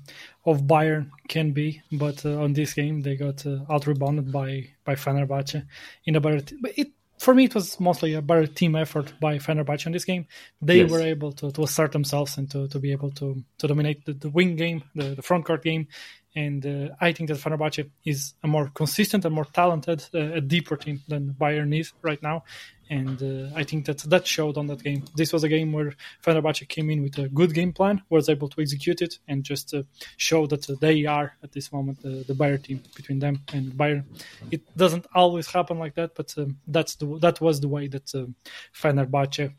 of 0.45 0.61
Bayern 0.61 1.09
can 1.27 1.51
be, 1.51 1.81
but 1.91 2.23
uh, 2.23 2.39
on 2.39 2.53
this 2.53 2.75
game 2.75 3.01
they 3.01 3.15
got 3.15 3.43
uh, 3.43 3.57
out 3.71 3.87
rebounded 3.87 4.31
by 4.31 4.69
by 4.85 4.93
Fenerbahce 4.93 5.65
in 6.05 6.15
a 6.15 6.21
better. 6.21 6.41
T- 6.41 6.57
but 6.61 6.77
it 6.77 6.91
for 7.17 7.33
me 7.33 7.45
it 7.45 7.55
was 7.55 7.79
mostly 7.79 8.13
a 8.13 8.21
better 8.21 8.45
team 8.45 8.75
effort 8.75 9.13
by 9.19 9.39
Fenerbahce 9.39 9.87
in 9.87 9.93
this 9.93 10.05
game. 10.05 10.27
They 10.61 10.81
yes. 10.81 10.91
were 10.91 11.01
able 11.01 11.31
to, 11.33 11.51
to 11.53 11.63
assert 11.63 11.91
themselves 11.91 12.37
and 12.37 12.47
to, 12.51 12.67
to 12.67 12.77
be 12.77 12.91
able 12.91 13.09
to 13.13 13.43
to 13.57 13.67
dominate 13.67 14.05
the, 14.05 14.13
the 14.13 14.29
wing 14.29 14.57
game, 14.57 14.83
the, 14.93 15.15
the 15.15 15.23
front 15.23 15.43
court 15.43 15.63
game, 15.63 15.87
and 16.35 16.65
uh, 16.65 16.95
I 17.01 17.11
think 17.11 17.29
that 17.29 17.37
Fenerbahce 17.37 17.89
is 18.05 18.33
a 18.43 18.47
more 18.47 18.69
consistent 18.73 19.25
and 19.25 19.33
more 19.33 19.45
talented, 19.45 20.05
uh, 20.13 20.33
a 20.33 20.41
deeper 20.41 20.77
team 20.77 21.01
than 21.07 21.35
Bayern 21.39 21.77
is 21.77 21.93
right 22.01 22.21
now 22.21 22.43
and 22.89 23.21
uh, 23.21 23.55
I 23.55 23.63
think 23.63 23.85
that 23.85 23.99
that 23.99 24.25
showed 24.25 24.57
on 24.57 24.67
that 24.67 24.83
game. 24.83 25.05
This 25.15 25.31
was 25.31 25.43
a 25.43 25.49
game 25.49 25.71
where 25.71 25.93
Fenerbahce 26.23 26.67
came 26.67 26.89
in 26.89 27.03
with 27.03 27.17
a 27.19 27.29
good 27.29 27.53
game 27.53 27.71
plan, 27.71 28.01
was 28.09 28.29
able 28.29 28.49
to 28.49 28.61
execute 28.61 29.01
it, 29.01 29.19
and 29.27 29.43
just 29.43 29.73
uh, 29.73 29.83
show 30.17 30.47
that 30.47 30.69
uh, 30.69 30.75
they 30.81 31.05
are 31.05 31.37
at 31.43 31.51
this 31.51 31.71
moment 31.71 32.01
the 32.01 32.33
Bayern 32.33 32.63
team 32.63 32.81
between 32.95 33.19
them 33.19 33.41
and 33.53 33.73
Bayern. 33.73 34.05
It 34.49 34.61
doesn't 34.75 35.05
always 35.13 35.47
happen 35.47 35.77
like 35.77 35.95
that, 35.95 36.15
but 36.15 36.33
um, 36.37 36.57
that's 36.67 36.95
the, 36.95 37.19
that 37.19 37.39
was 37.39 37.59
the 37.61 37.67
way 37.67 37.87
that 37.87 38.13
uh, 38.15 38.25
Fenerbahce 38.73 39.53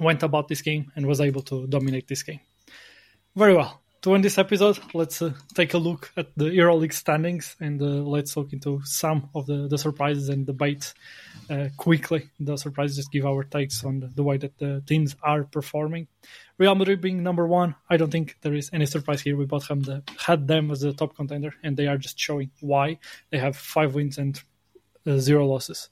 went 0.00 0.22
about 0.22 0.48
this 0.48 0.62
game 0.62 0.90
and 0.96 1.06
was 1.06 1.20
able 1.20 1.42
to 1.42 1.66
dominate 1.66 2.08
this 2.08 2.22
game. 2.22 2.40
Very 3.36 3.54
well 3.54 3.83
to 4.04 4.14
end 4.14 4.22
this 4.22 4.36
episode, 4.36 4.78
let's 4.92 5.22
uh, 5.22 5.32
take 5.54 5.72
a 5.72 5.78
look 5.78 6.12
at 6.18 6.26
the 6.36 6.44
EuroLeague 6.44 6.92
standings 6.92 7.56
and 7.58 7.80
uh, 7.80 7.86
let's 7.86 8.36
look 8.36 8.52
into 8.52 8.82
some 8.84 9.30
of 9.34 9.46
the, 9.46 9.66
the 9.66 9.78
surprises 9.78 10.28
and 10.28 10.44
debate 10.44 10.92
uh, 11.48 11.68
quickly. 11.78 12.28
The 12.38 12.58
surprises 12.58 12.98
just 12.98 13.10
give 13.10 13.24
our 13.24 13.44
takes 13.44 13.82
on 13.82 14.00
the, 14.00 14.08
the, 14.08 14.22
way 14.22 14.36
that 14.36 14.58
the 14.58 14.82
teams 14.86 15.16
are 15.22 15.44
performing. 15.44 16.06
Real 16.58 16.74
Madrid 16.74 17.00
being 17.00 17.22
number 17.22 17.46
one, 17.46 17.76
I 17.88 17.96
don't 17.96 18.10
think 18.10 18.36
there 18.42 18.52
is 18.52 18.68
any 18.74 18.84
surprise 18.84 19.22
here. 19.22 19.38
We 19.38 19.46
both 19.46 19.68
have 19.68 19.84
the, 19.84 20.02
had 20.18 20.46
them 20.46 20.70
as 20.70 20.80
the 20.80 20.92
top 20.92 21.16
contender, 21.16 21.54
and 21.62 21.74
they 21.74 21.86
are 21.86 21.96
just 21.96 22.18
showing 22.18 22.50
why. 22.60 22.98
They 23.30 23.38
have 23.38 23.56
five 23.56 23.94
wins 23.94 24.18
and 24.18 24.38
uh, 25.06 25.16
zero 25.16 25.46
losses. 25.46 25.88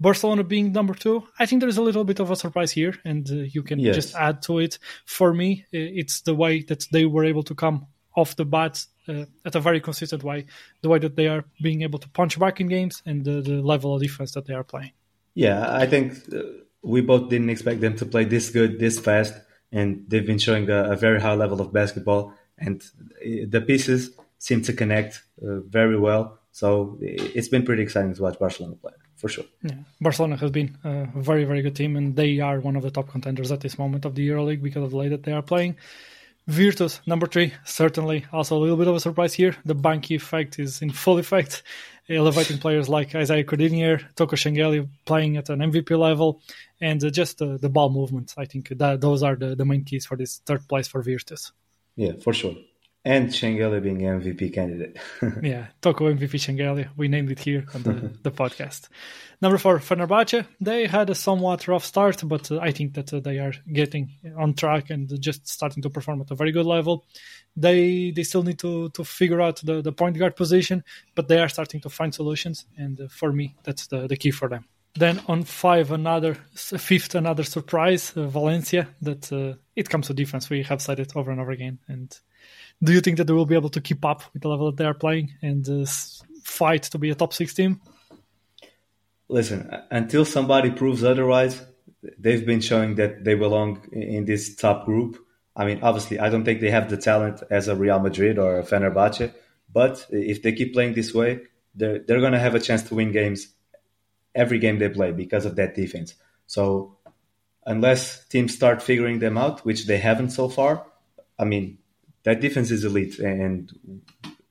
Barcelona 0.00 0.42
being 0.42 0.72
number 0.72 0.94
two, 0.94 1.22
I 1.38 1.46
think 1.46 1.60
there's 1.60 1.78
a 1.78 1.82
little 1.82 2.04
bit 2.04 2.18
of 2.18 2.30
a 2.30 2.36
surprise 2.36 2.72
here, 2.72 2.94
and 3.04 3.28
uh, 3.30 3.34
you 3.34 3.62
can 3.62 3.78
yes. 3.78 3.94
just 3.94 4.14
add 4.16 4.42
to 4.42 4.58
it. 4.58 4.78
For 5.06 5.32
me, 5.32 5.64
it's 5.72 6.22
the 6.22 6.34
way 6.34 6.62
that 6.62 6.86
they 6.90 7.06
were 7.06 7.24
able 7.24 7.44
to 7.44 7.54
come 7.54 7.86
off 8.16 8.36
the 8.36 8.44
bat 8.44 8.84
uh, 9.08 9.24
at 9.44 9.54
a 9.54 9.60
very 9.60 9.80
consistent 9.80 10.22
way, 10.22 10.46
the 10.82 10.88
way 10.88 10.98
that 10.98 11.16
they 11.16 11.28
are 11.28 11.44
being 11.62 11.82
able 11.82 11.98
to 11.98 12.08
punch 12.08 12.38
back 12.38 12.60
in 12.60 12.68
games 12.68 13.02
and 13.06 13.24
the, 13.24 13.40
the 13.40 13.62
level 13.62 13.94
of 13.94 14.02
defense 14.02 14.32
that 14.32 14.46
they 14.46 14.54
are 14.54 14.64
playing. 14.64 14.92
Yeah, 15.34 15.72
I 15.74 15.86
think 15.86 16.14
uh, 16.34 16.42
we 16.82 17.00
both 17.00 17.30
didn't 17.30 17.50
expect 17.50 17.80
them 17.80 17.96
to 17.96 18.06
play 18.06 18.24
this 18.24 18.50
good, 18.50 18.78
this 18.78 18.98
fast, 18.98 19.34
and 19.70 20.04
they've 20.08 20.26
been 20.26 20.38
showing 20.38 20.68
a, 20.68 20.92
a 20.92 20.96
very 20.96 21.20
high 21.20 21.34
level 21.34 21.60
of 21.60 21.72
basketball, 21.72 22.34
and 22.58 22.82
uh, 22.96 23.46
the 23.48 23.60
pieces 23.60 24.10
seem 24.38 24.62
to 24.62 24.72
connect 24.72 25.22
uh, 25.40 25.60
very 25.60 25.98
well. 25.98 26.38
So 26.50 26.98
it's 27.00 27.48
been 27.48 27.64
pretty 27.64 27.82
exciting 27.82 28.14
to 28.14 28.22
watch 28.22 28.38
Barcelona 28.38 28.74
play 28.74 28.92
for 29.22 29.28
sure. 29.28 29.44
Yeah, 29.62 29.76
Barcelona 30.00 30.36
has 30.36 30.50
been 30.50 30.76
a 30.82 31.06
very, 31.14 31.44
very 31.44 31.62
good 31.62 31.76
team, 31.76 31.94
and 31.96 32.16
they 32.16 32.40
are 32.40 32.58
one 32.58 32.74
of 32.74 32.82
the 32.82 32.90
top 32.90 33.08
contenders 33.08 33.52
at 33.52 33.60
this 33.60 33.78
moment 33.78 34.04
of 34.04 34.16
the 34.16 34.28
EuroLeague 34.28 34.60
because 34.60 34.82
of 34.82 34.90
the 34.90 34.96
way 34.96 35.08
that 35.10 35.22
they 35.22 35.30
are 35.30 35.42
playing. 35.42 35.76
Virtus, 36.48 37.00
number 37.06 37.28
three, 37.28 37.54
certainly 37.64 38.26
also 38.32 38.56
a 38.56 38.58
little 38.58 38.76
bit 38.76 38.88
of 38.88 38.96
a 38.96 39.00
surprise 39.00 39.32
here. 39.32 39.54
The 39.64 39.76
Banchi 39.76 40.16
effect 40.16 40.58
is 40.58 40.82
in 40.82 40.90
full 40.90 41.18
effect, 41.18 41.62
elevating 42.08 42.58
players 42.58 42.88
like 42.88 43.14
Isaiah 43.14 43.44
Cordinier, 43.44 44.00
Toko 44.16 44.34
Shengeli 44.34 44.88
playing 45.04 45.36
at 45.36 45.50
an 45.50 45.60
MVP 45.60 45.96
level, 45.96 46.42
and 46.80 47.02
uh, 47.04 47.10
just 47.10 47.40
uh, 47.40 47.58
the 47.58 47.68
ball 47.68 47.90
movement. 47.90 48.34
I 48.36 48.46
think 48.46 48.70
that 48.70 49.00
those 49.00 49.22
are 49.22 49.36
the, 49.36 49.54
the 49.54 49.64
main 49.64 49.84
keys 49.84 50.04
for 50.04 50.16
this 50.16 50.38
third 50.44 50.66
place 50.66 50.88
for 50.88 51.00
Virtus. 51.00 51.52
Yeah, 51.94 52.14
for 52.20 52.32
sure 52.32 52.56
and 53.04 53.28
Shengelia 53.30 53.82
being 53.82 53.98
MVP 53.98 54.54
candidate. 54.54 54.96
yeah, 55.42 55.68
Toko 55.80 56.12
MVP 56.12 56.34
Shengelia. 56.34 56.88
We 56.96 57.08
named 57.08 57.32
it 57.32 57.40
here 57.40 57.64
on 57.74 57.82
the, 57.82 58.12
the 58.22 58.30
podcast. 58.30 58.88
Number 59.40 59.58
four, 59.58 59.78
Fenerbahce. 59.78 60.46
They 60.60 60.86
had 60.86 61.10
a 61.10 61.16
somewhat 61.16 61.66
rough 61.66 61.84
start, 61.84 62.22
but 62.24 62.50
uh, 62.52 62.60
I 62.60 62.70
think 62.70 62.94
that 62.94 63.12
uh, 63.12 63.18
they 63.18 63.38
are 63.38 63.52
getting 63.72 64.10
on 64.36 64.54
track 64.54 64.90
and 64.90 65.20
just 65.20 65.48
starting 65.48 65.82
to 65.82 65.90
perform 65.90 66.20
at 66.20 66.30
a 66.30 66.36
very 66.36 66.52
good 66.52 66.66
level. 66.66 67.04
They 67.56 68.12
they 68.12 68.22
still 68.22 68.44
need 68.44 68.60
to, 68.60 68.90
to 68.90 69.04
figure 69.04 69.40
out 69.40 69.56
the, 69.64 69.82
the 69.82 69.92
point 69.92 70.16
guard 70.16 70.36
position, 70.36 70.84
but 71.16 71.26
they 71.26 71.40
are 71.40 71.48
starting 71.48 71.80
to 71.80 71.90
find 71.90 72.14
solutions. 72.14 72.66
And 72.76 73.00
uh, 73.00 73.08
for 73.08 73.32
me, 73.32 73.56
that's 73.64 73.88
the, 73.88 74.06
the 74.06 74.16
key 74.16 74.30
for 74.30 74.48
them. 74.48 74.66
Then 74.94 75.20
on 75.26 75.42
five, 75.42 75.90
another 75.90 76.34
fifth, 76.54 77.14
another 77.16 77.44
surprise, 77.44 78.12
uh, 78.16 78.28
Valencia. 78.28 78.88
That 79.00 79.32
uh, 79.32 79.58
it 79.74 79.88
comes 79.90 80.06
to 80.06 80.14
defense. 80.14 80.50
We 80.50 80.62
have 80.62 80.80
said 80.80 81.00
it 81.00 81.16
over 81.16 81.32
and 81.32 81.40
over 81.40 81.50
again, 81.50 81.80
and 81.88 82.16
do 82.82 82.92
you 82.92 83.00
think 83.00 83.16
that 83.18 83.26
they 83.26 83.32
will 83.32 83.46
be 83.46 83.54
able 83.54 83.70
to 83.70 83.80
keep 83.80 84.04
up 84.04 84.22
with 84.32 84.42
the 84.42 84.48
level 84.48 84.66
that 84.66 84.76
they 84.76 84.84
are 84.84 84.94
playing 84.94 85.34
and 85.42 85.68
uh, 85.68 85.86
fight 86.42 86.82
to 86.84 86.98
be 86.98 87.10
a 87.10 87.14
top 87.14 87.32
six 87.32 87.54
team? 87.54 87.80
Listen, 89.28 89.70
until 89.90 90.24
somebody 90.24 90.70
proves 90.70 91.04
otherwise, 91.04 91.64
they've 92.18 92.44
been 92.44 92.60
showing 92.60 92.96
that 92.96 93.24
they 93.24 93.34
belong 93.34 93.86
in 93.92 94.24
this 94.24 94.56
top 94.56 94.84
group. 94.84 95.16
I 95.54 95.64
mean, 95.64 95.80
obviously, 95.82 96.18
I 96.18 96.28
don't 96.28 96.44
think 96.44 96.60
they 96.60 96.70
have 96.70 96.90
the 96.90 96.96
talent 96.96 97.42
as 97.50 97.68
a 97.68 97.76
Real 97.76 98.00
Madrid 98.00 98.38
or 98.38 98.58
a 98.58 98.62
Fenerbahce, 98.62 99.32
but 99.72 100.06
if 100.10 100.42
they 100.42 100.52
keep 100.52 100.74
playing 100.74 100.94
this 100.94 101.14
way, 101.14 101.40
they're 101.74 102.00
they're 102.00 102.20
going 102.20 102.32
to 102.32 102.38
have 102.38 102.54
a 102.54 102.60
chance 102.60 102.82
to 102.84 102.94
win 102.94 103.12
games 103.12 103.48
every 104.34 104.58
game 104.58 104.78
they 104.78 104.88
play 104.88 105.12
because 105.12 105.46
of 105.46 105.56
that 105.56 105.74
defense. 105.74 106.14
So 106.46 106.98
unless 107.64 108.26
teams 108.26 108.54
start 108.54 108.82
figuring 108.82 109.18
them 109.18 109.38
out, 109.38 109.64
which 109.64 109.86
they 109.86 109.98
haven't 109.98 110.30
so 110.30 110.48
far, 110.48 110.86
I 111.38 111.44
mean 111.44 111.78
that 112.24 112.40
defense 112.40 112.70
is 112.70 112.84
elite, 112.84 113.18
and 113.18 113.70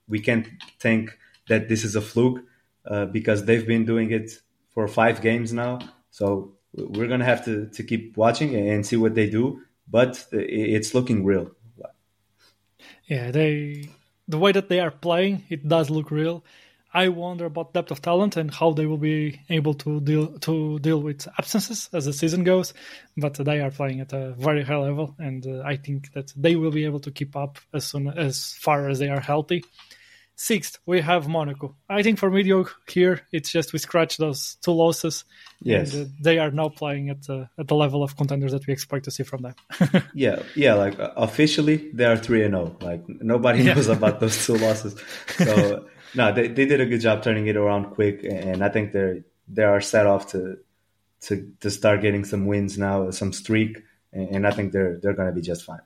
we 0.08 0.20
can't 0.20 0.46
think 0.78 1.18
that 1.48 1.68
this 1.68 1.84
is 1.84 1.96
a 1.96 2.00
fluke 2.00 2.44
uh, 2.86 3.06
because 3.06 3.44
they've 3.44 3.66
been 3.66 3.84
doing 3.84 4.10
it 4.10 4.30
for 4.70 4.88
five 4.88 5.20
games 5.20 5.52
now. 5.52 5.78
So 6.10 6.54
we're 6.74 7.08
gonna 7.08 7.24
have 7.24 7.44
to 7.44 7.66
to 7.66 7.82
keep 7.82 8.16
watching 8.16 8.54
and 8.54 8.86
see 8.86 8.96
what 8.96 9.14
they 9.14 9.28
do, 9.28 9.62
but 9.88 10.26
it's 10.32 10.94
looking 10.94 11.24
real. 11.24 11.50
Yeah, 13.06 13.30
they 13.30 13.88
the 14.28 14.38
way 14.38 14.52
that 14.52 14.68
they 14.68 14.80
are 14.80 14.90
playing, 14.90 15.44
it 15.48 15.66
does 15.68 15.90
look 15.90 16.10
real. 16.10 16.44
I 16.94 17.08
wonder 17.08 17.46
about 17.46 17.72
depth 17.72 17.90
of 17.90 18.02
talent 18.02 18.36
and 18.36 18.52
how 18.52 18.72
they 18.72 18.84
will 18.84 18.98
be 18.98 19.40
able 19.48 19.74
to 19.74 20.00
deal 20.00 20.38
to 20.40 20.78
deal 20.78 21.00
with 21.00 21.26
absences 21.38 21.88
as 21.92 22.04
the 22.04 22.12
season 22.12 22.44
goes. 22.44 22.74
But 23.16 23.34
they 23.34 23.60
are 23.60 23.70
playing 23.70 24.00
at 24.00 24.12
a 24.12 24.32
very 24.32 24.62
high 24.62 24.76
level, 24.76 25.14
and 25.18 25.46
uh, 25.46 25.62
I 25.64 25.76
think 25.76 26.12
that 26.12 26.32
they 26.36 26.56
will 26.56 26.70
be 26.70 26.84
able 26.84 27.00
to 27.00 27.10
keep 27.10 27.34
up 27.34 27.58
as 27.72 27.86
soon 27.86 28.08
as 28.08 28.52
far 28.60 28.88
as 28.88 28.98
they 28.98 29.08
are 29.08 29.20
healthy. 29.20 29.64
Sixth, 30.34 30.78
we 30.86 31.00
have 31.00 31.28
Monaco. 31.28 31.76
I 31.88 32.02
think 32.02 32.18
for 32.18 32.30
Medio 32.30 32.66
here, 32.88 33.20
it's 33.32 33.50
just 33.50 33.72
we 33.72 33.78
scratch 33.78 34.16
those 34.16 34.56
two 34.62 34.72
losses. 34.72 35.24
Yes, 35.60 35.94
and, 35.94 36.06
uh, 36.06 36.08
they 36.20 36.38
are 36.38 36.50
now 36.50 36.68
playing 36.68 37.10
at 37.10 37.28
uh, 37.30 37.46
at 37.58 37.68
the 37.68 37.74
level 37.74 38.02
of 38.02 38.16
contenders 38.16 38.52
that 38.52 38.66
we 38.66 38.72
expect 38.72 39.04
to 39.04 39.10
see 39.10 39.22
from 39.22 39.42
them. 39.42 39.54
yeah, 40.14 40.42
yeah. 40.56 40.74
Like 40.74 40.98
uh, 40.98 41.12
officially, 41.16 41.90
they 41.94 42.04
are 42.04 42.16
three 42.16 42.44
and 42.44 42.54
zero. 42.54 42.76
Oh. 42.80 42.84
Like 42.84 43.02
nobody 43.08 43.62
knows 43.62 43.88
about 43.88 44.20
those 44.20 44.44
two 44.44 44.56
losses. 44.56 44.94
So 45.38 45.86
no, 46.14 46.32
they, 46.32 46.48
they 46.48 46.66
did 46.66 46.80
a 46.80 46.86
good 46.86 47.00
job 47.00 47.22
turning 47.22 47.46
it 47.46 47.56
around 47.56 47.92
quick, 47.94 48.24
and 48.24 48.62
I 48.64 48.68
think 48.68 48.92
they're 48.92 49.20
they 49.48 49.64
are 49.64 49.80
set 49.80 50.06
off 50.06 50.28
to 50.32 50.58
to 51.22 51.52
to 51.60 51.70
start 51.70 52.02
getting 52.02 52.24
some 52.24 52.46
wins 52.46 52.78
now, 52.78 53.10
some 53.10 53.32
streak, 53.32 53.82
and 54.12 54.46
I 54.46 54.50
think 54.50 54.72
they're 54.72 54.98
they're 55.02 55.14
going 55.14 55.28
to 55.28 55.34
be 55.34 55.42
just 55.42 55.64
fine. 55.64 55.80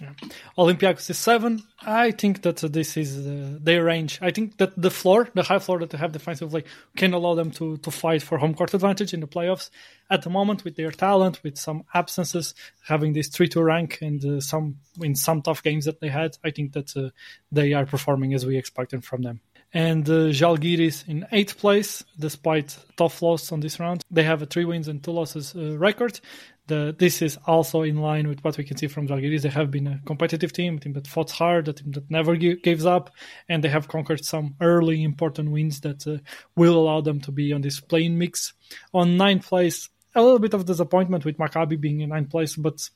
Yeah. 0.00 0.14
Olympiacos 0.58 1.10
is 1.10 1.18
seven. 1.18 1.62
I 1.82 2.10
think 2.12 2.42
that 2.42 2.56
this 2.56 2.96
is 2.96 3.24
uh, 3.24 3.58
their 3.60 3.84
range. 3.84 4.18
I 4.22 4.30
think 4.30 4.56
that 4.56 4.72
the 4.80 4.90
floor, 4.90 5.28
the 5.34 5.42
high 5.42 5.58
floor 5.58 5.78
that 5.80 5.90
they 5.90 5.98
have 5.98 6.12
defensively, 6.12 6.64
can 6.96 7.12
allow 7.12 7.34
them 7.34 7.50
to 7.52 7.76
to 7.76 7.90
fight 7.90 8.22
for 8.22 8.38
home 8.38 8.54
court 8.54 8.74
advantage 8.74 9.14
in 9.14 9.20
the 9.20 9.28
playoffs. 9.28 9.70
At 10.10 10.22
the 10.22 10.30
moment, 10.30 10.64
with 10.64 10.76
their 10.76 10.90
talent, 10.90 11.42
with 11.44 11.56
some 11.56 11.84
absences, 11.94 12.54
having 12.86 13.12
this 13.12 13.28
three 13.28 13.48
two 13.48 13.62
rank, 13.62 13.98
and 14.00 14.24
uh, 14.24 14.40
some 14.40 14.78
in 15.00 15.14
some 15.14 15.42
tough 15.42 15.62
games 15.62 15.84
that 15.84 16.00
they 16.00 16.08
had, 16.08 16.36
I 16.42 16.50
think 16.50 16.72
that 16.72 16.96
uh, 16.96 17.10
they 17.52 17.72
are 17.74 17.86
performing 17.86 18.34
as 18.34 18.46
we 18.46 18.56
expected 18.56 19.04
from 19.04 19.22
them 19.22 19.40
and 19.74 20.08
uh, 20.08 20.30
Žalgiris 20.30 21.08
in 21.08 21.26
eighth 21.32 21.58
place, 21.58 22.04
despite 22.18 22.76
tough 22.96 23.22
loss 23.22 23.52
on 23.52 23.60
this 23.60 23.80
round. 23.80 24.02
They 24.10 24.22
have 24.22 24.42
a 24.42 24.46
three 24.46 24.64
wins 24.64 24.88
and 24.88 25.02
two 25.02 25.12
losses 25.12 25.54
uh, 25.56 25.78
record. 25.78 26.20
The, 26.68 26.94
this 26.96 27.22
is 27.22 27.38
also 27.46 27.82
in 27.82 27.96
line 27.96 28.28
with 28.28 28.44
what 28.44 28.56
we 28.56 28.64
can 28.64 28.76
see 28.76 28.86
from 28.86 29.08
Žalgiris. 29.08 29.42
They 29.42 29.48
have 29.48 29.70
been 29.70 29.86
a 29.86 30.00
competitive 30.06 30.52
team, 30.52 30.76
a 30.76 30.80
team 30.80 30.92
that 30.92 31.08
fought 31.08 31.30
hard, 31.30 31.68
a 31.68 31.72
team 31.72 31.90
that 31.92 32.10
never 32.10 32.36
give, 32.36 32.62
gives 32.62 32.86
up, 32.86 33.10
and 33.48 33.64
they 33.64 33.68
have 33.68 33.88
conquered 33.88 34.24
some 34.24 34.54
early 34.60 35.02
important 35.02 35.50
wins 35.50 35.80
that 35.80 36.06
uh, 36.06 36.18
will 36.54 36.76
allow 36.76 37.00
them 37.00 37.20
to 37.22 37.32
be 37.32 37.52
on 37.52 37.62
this 37.62 37.80
playing 37.80 38.16
mix. 38.16 38.52
On 38.94 39.16
ninth 39.16 39.48
place, 39.48 39.88
a 40.14 40.22
little 40.22 40.38
bit 40.38 40.54
of 40.54 40.66
disappointment 40.66 41.24
with 41.24 41.38
Maccabi 41.38 41.80
being 41.80 42.00
in 42.00 42.10
ninth 42.10 42.30
place, 42.30 42.54
but 42.54 42.88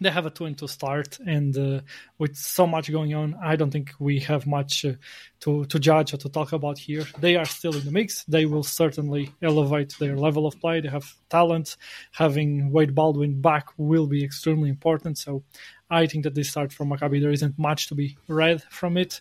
they 0.00 0.10
have 0.10 0.26
a 0.26 0.30
two 0.30 0.44
and 0.44 0.58
two 0.58 0.66
start, 0.66 1.18
and 1.24 1.56
uh, 1.56 1.80
with 2.18 2.36
so 2.36 2.66
much 2.66 2.90
going 2.90 3.14
on, 3.14 3.36
I 3.42 3.56
don't 3.56 3.70
think 3.70 3.92
we 3.98 4.20
have 4.20 4.46
much 4.46 4.84
uh, 4.84 4.94
to 5.40 5.64
to 5.66 5.78
judge 5.78 6.12
or 6.14 6.16
to 6.18 6.28
talk 6.28 6.52
about 6.52 6.78
here. 6.78 7.04
They 7.18 7.36
are 7.36 7.44
still 7.44 7.76
in 7.76 7.84
the 7.84 7.90
mix. 7.90 8.24
They 8.24 8.46
will 8.46 8.64
certainly 8.64 9.32
elevate 9.42 9.94
their 9.98 10.16
level 10.16 10.46
of 10.46 10.58
play. 10.60 10.80
They 10.80 10.88
have 10.88 11.14
talent. 11.30 11.76
Having 12.12 12.72
Wade 12.72 12.94
Baldwin 12.94 13.40
back 13.40 13.68
will 13.76 14.06
be 14.06 14.24
extremely 14.24 14.68
important. 14.68 15.18
So 15.18 15.44
I 15.90 16.06
think 16.06 16.24
that 16.24 16.34
this 16.34 16.50
start 16.50 16.72
from 16.72 16.90
Maccabi, 16.90 17.20
there 17.20 17.30
isn't 17.30 17.58
much 17.58 17.88
to 17.88 17.94
be 17.94 18.16
read 18.26 18.62
from 18.70 18.96
it. 18.96 19.20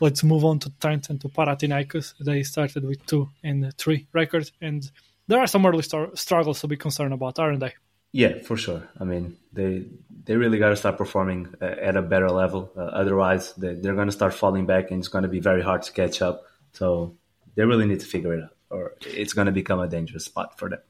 Let's 0.00 0.22
move 0.22 0.44
on 0.44 0.58
to 0.60 0.72
Trent 0.80 1.08
and 1.08 1.20
to 1.20 1.28
Panathinaikos. 1.28 2.14
They 2.20 2.42
started 2.42 2.84
with 2.84 3.04
two 3.06 3.30
and 3.42 3.72
three 3.78 4.06
record, 4.12 4.50
and 4.60 4.90
there 5.28 5.40
are 5.40 5.46
some 5.46 5.64
early 5.64 5.82
star- 5.82 6.14
struggles 6.14 6.60
to 6.60 6.68
be 6.68 6.76
concerned 6.76 7.14
about, 7.14 7.38
aren't 7.38 7.60
they? 7.60 7.74
Yeah, 8.12 8.40
for 8.42 8.56
sure. 8.56 8.88
I 8.98 9.04
mean, 9.04 9.36
they 9.52 9.86
they 10.24 10.36
really 10.36 10.58
got 10.58 10.70
to 10.70 10.76
start 10.76 10.98
performing 10.98 11.54
uh, 11.62 11.64
at 11.64 11.96
a 11.96 12.02
better 12.02 12.30
level. 12.30 12.72
Uh, 12.76 12.80
otherwise, 12.80 13.52
they, 13.54 13.74
they're 13.74 13.94
going 13.94 14.08
to 14.08 14.12
start 14.12 14.34
falling 14.34 14.66
back, 14.66 14.90
and 14.90 14.98
it's 14.98 15.08
going 15.08 15.22
to 15.22 15.28
be 15.28 15.40
very 15.40 15.62
hard 15.62 15.82
to 15.82 15.92
catch 15.92 16.20
up. 16.20 16.42
So 16.72 17.16
they 17.54 17.64
really 17.64 17.86
need 17.86 18.00
to 18.00 18.06
figure 18.06 18.34
it 18.34 18.42
out, 18.42 18.56
or 18.68 18.94
it's 19.00 19.32
going 19.32 19.46
to 19.46 19.52
become 19.52 19.80
a 19.80 19.88
dangerous 19.88 20.24
spot 20.24 20.58
for 20.58 20.68
them. 20.68 20.80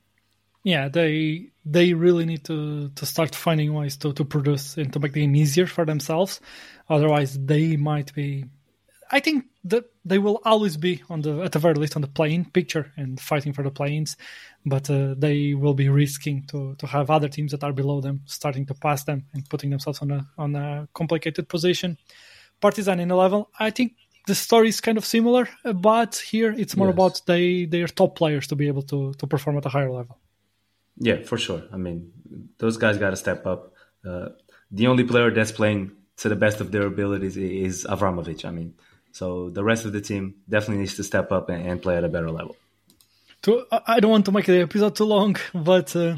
Yeah, 0.63 0.89
they 0.89 1.51
they 1.65 1.95
really 1.95 2.25
need 2.25 2.45
to 2.45 2.89
to 2.91 3.07
start 3.07 3.35
finding 3.35 3.75
ways 3.75 3.97
to 3.99 4.13
to 4.15 4.25
produce 4.25 4.77
and 4.77 4.93
to 4.93 5.01
make 5.01 5.13
the 5.13 5.21
game 5.21 5.37
easier 5.37 5.67
for 5.67 5.85
themselves. 5.85 6.41
Otherwise, 6.89 7.39
they 7.39 7.77
might 7.77 8.15
be 8.15 8.47
I 9.13 9.21
think 9.21 9.47
that 9.65 9.85
they 10.05 10.19
will 10.19 10.41
always 10.45 10.77
be 10.77 11.03
on 11.11 11.23
the 11.23 11.43
at 11.43 11.53
the 11.53 11.59
very 11.59 11.75
least 11.75 11.97
on 11.97 12.03
the 12.03 12.09
playing 12.09 12.45
picture 12.51 12.93
and 12.97 13.21
fighting 13.21 13.53
for 13.53 13.65
the 13.65 13.71
planes, 13.71 14.17
but 14.65 14.89
uh, 14.89 15.15
they 15.19 15.55
will 15.55 15.75
be 15.75 15.89
risking 15.89 16.47
to 16.51 16.77
to 16.77 16.87
have 16.87 17.11
other 17.11 17.29
teams 17.29 17.51
that 17.51 17.65
are 17.65 17.73
below 17.73 18.01
them 18.01 18.21
starting 18.27 18.67
to 18.67 18.75
pass 18.75 19.05
them 19.05 19.27
and 19.35 19.49
putting 19.49 19.71
themselves 19.71 20.01
on 20.01 20.11
a 20.11 20.27
on 20.39 20.55
a 20.55 20.89
complicated 20.95 21.49
position. 21.49 21.99
Partizan 22.61 23.01
in 23.01 23.11
eleven, 23.11 23.45
I 23.59 23.71
think 23.71 23.95
the 24.27 24.35
story 24.35 24.69
is 24.69 24.81
kind 24.81 24.99
of 24.99 25.05
similar, 25.05 25.49
but 25.75 26.17
here 26.17 26.53
it's 26.57 26.77
more 26.77 26.89
yes. 26.89 26.95
about 26.95 27.23
they 27.27 27.65
their 27.65 27.89
top 27.89 28.15
players 28.17 28.47
to 28.47 28.57
be 28.57 28.69
able 28.69 28.83
to 28.83 29.15
to 29.15 29.27
perform 29.27 29.57
at 29.57 29.67
a 29.67 29.71
higher 29.71 29.91
level. 29.91 30.19
Yeah, 30.99 31.23
for 31.23 31.39
sure. 31.39 31.63
I 31.73 31.79
mean, 31.79 32.13
those 32.59 32.77
guys 32.77 32.99
got 32.99 33.11
to 33.11 33.17
step 33.17 33.47
up. 33.47 33.73
Uh, 34.07 34.29
the 34.71 34.87
only 34.87 35.05
player 35.05 35.31
that's 35.31 35.53
playing 35.53 35.93
to 36.19 36.29
the 36.29 36.37
best 36.37 36.61
of 36.61 36.71
their 36.71 36.87
abilities 36.87 37.37
is 37.37 37.87
Avramovic. 37.89 38.45
I 38.45 38.51
mean, 38.51 38.75
so 39.13 39.51
the 39.51 39.65
rest 39.65 39.85
of 39.85 39.93
the 39.93 40.01
team 40.01 40.37
definitely 40.49 40.79
needs 40.79 40.97
to 40.97 41.05
step 41.05 41.33
up 41.33 41.49
and, 41.49 41.67
and 41.67 41.83
play 41.83 41.97
at 41.97 42.05
a 42.05 42.09
better 42.09 42.31
level. 42.31 42.57
To, 43.43 43.65
I 43.71 44.01
don't 44.01 44.11
want 44.11 44.27
to 44.27 44.33
make 44.33 44.47
the 44.47 44.61
episode 44.61 44.97
too 44.97 45.05
long, 45.05 45.37
but 45.55 45.97
uh, 45.97 46.17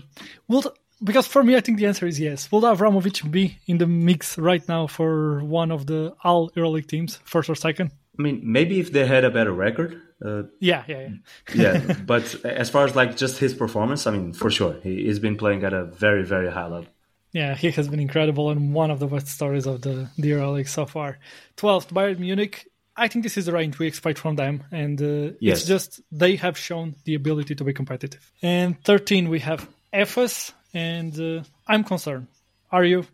will 0.48 0.74
because 1.02 1.26
for 1.26 1.42
me, 1.42 1.56
I 1.56 1.60
think 1.60 1.78
the 1.78 1.86
answer 1.86 2.06
is 2.06 2.18
yes. 2.18 2.50
Will 2.50 2.62
Avramovic 2.62 3.28
be 3.30 3.58
in 3.66 3.78
the 3.78 3.86
mix 3.86 4.38
right 4.38 4.66
now 4.68 4.86
for 4.86 5.42
one 5.44 5.70
of 5.70 5.86
the 5.86 6.14
all 6.22 6.50
EuroLeague 6.50 6.86
teams, 6.86 7.18
first 7.24 7.50
or 7.50 7.54
second? 7.54 7.90
I 8.18 8.22
mean, 8.22 8.40
maybe 8.44 8.78
if 8.78 8.92
they 8.92 9.06
had 9.06 9.24
a 9.24 9.30
better 9.30 9.52
record. 9.52 10.00
Uh, 10.24 10.44
yeah, 10.60 10.84
yeah, 10.86 11.08
yeah. 11.54 11.82
yeah, 11.86 11.96
but 12.06 12.44
as 12.44 12.70
far 12.70 12.84
as 12.84 12.94
like 12.94 13.16
just 13.16 13.38
his 13.38 13.54
performance, 13.54 14.06
I 14.06 14.12
mean, 14.12 14.32
for 14.32 14.50
sure, 14.50 14.76
he, 14.82 15.04
he's 15.04 15.18
been 15.18 15.36
playing 15.36 15.64
at 15.64 15.72
a 15.72 15.84
very, 15.84 16.24
very 16.24 16.50
high 16.50 16.66
level. 16.66 16.86
Yeah, 17.32 17.54
he 17.54 17.70
has 17.70 17.88
been 17.88 17.98
incredible 17.98 18.50
and 18.50 18.74
one 18.74 18.90
of 18.90 18.98
the 18.98 19.06
best 19.06 19.28
stories 19.28 19.66
of 19.66 19.80
the, 19.80 20.10
the 20.18 20.32
EuroLeague 20.32 20.68
so 20.68 20.84
far. 20.84 21.18
12th, 21.56 21.88
Bayern 21.88 22.18
Munich. 22.18 22.68
I 22.96 23.08
think 23.08 23.22
this 23.22 23.36
is 23.36 23.46
the 23.46 23.52
range 23.52 23.78
we 23.78 23.86
expect 23.86 24.18
from 24.18 24.36
them, 24.36 24.64
and 24.70 25.00
uh, 25.00 25.34
yes. 25.40 25.58
it's 25.58 25.66
just 25.66 26.00
they 26.10 26.36
have 26.36 26.58
shown 26.58 26.94
the 27.04 27.14
ability 27.14 27.54
to 27.54 27.64
be 27.64 27.72
competitive. 27.72 28.30
And 28.42 28.82
13, 28.84 29.28
we 29.28 29.40
have 29.40 29.66
Efes, 29.92 30.52
and 30.74 31.18
uh, 31.18 31.42
I'm 31.66 31.84
concerned. 31.84 32.26
Are 32.70 32.84
you? 32.84 33.06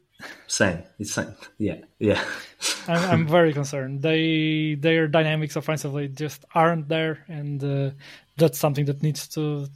Same. 0.49 0.83
It's 0.99 1.13
same. 1.13 1.35
Yeah, 1.59 1.77
yeah. 1.99 2.23
I'm, 2.89 3.11
I'm, 3.11 3.27
very 3.29 3.53
concerned. 3.53 4.03
They 4.03 4.75
their 4.75 5.07
dynamics 5.07 5.55
offensively 5.55 6.09
just 6.09 6.45
aren't 6.55 6.89
there, 6.89 7.25
and 7.29 7.63
uh, 7.63 7.91
that's 8.37 8.59
something 8.59 8.87
that 8.87 9.03
needs 9.03 9.29
to 9.29 9.69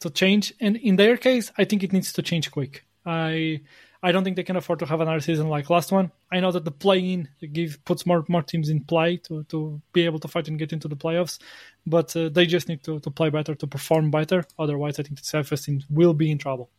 to 0.00 0.10
change. 0.10 0.52
And 0.60 0.76
in 0.76 0.96
their 0.96 1.16
case, 1.16 1.50
I 1.56 1.64
think 1.64 1.82
it 1.82 1.92
needs 1.92 2.12
to 2.14 2.22
change 2.22 2.50
quick. 2.50 2.84
I 3.06 3.60
I 4.02 4.12
don't 4.12 4.24
think 4.24 4.36
they 4.36 4.44
can 4.44 4.56
afford 4.56 4.80
to 4.80 4.86
have 4.86 5.00
another 5.00 5.20
season 5.20 5.48
like 5.48 5.70
last 5.70 5.90
one. 5.90 6.12
I 6.30 6.40
know 6.40 6.52
that 6.52 6.64
the 6.64 6.70
play-in 6.70 7.28
give 7.52 7.82
puts 7.84 8.04
more 8.04 8.24
more 8.28 8.42
teams 8.42 8.68
in 8.68 8.84
play 8.84 9.16
to, 9.28 9.44
to 9.44 9.80
be 9.92 10.04
able 10.04 10.18
to 10.20 10.28
fight 10.28 10.48
and 10.48 10.58
get 10.58 10.72
into 10.72 10.88
the 10.88 10.96
playoffs, 10.96 11.38
but 11.86 12.14
uh, 12.16 12.28
they 12.28 12.46
just 12.46 12.68
need 12.68 12.82
to, 12.84 13.00
to 13.00 13.10
play 13.10 13.30
better 13.30 13.54
to 13.54 13.66
perform 13.66 14.10
better. 14.10 14.44
Otherwise, 14.58 14.98
I 14.98 15.04
think 15.04 15.20
the 15.20 15.38
Efes 15.38 15.64
team 15.64 15.82
will 15.88 16.14
be 16.14 16.30
in 16.30 16.38
trouble. 16.38 16.70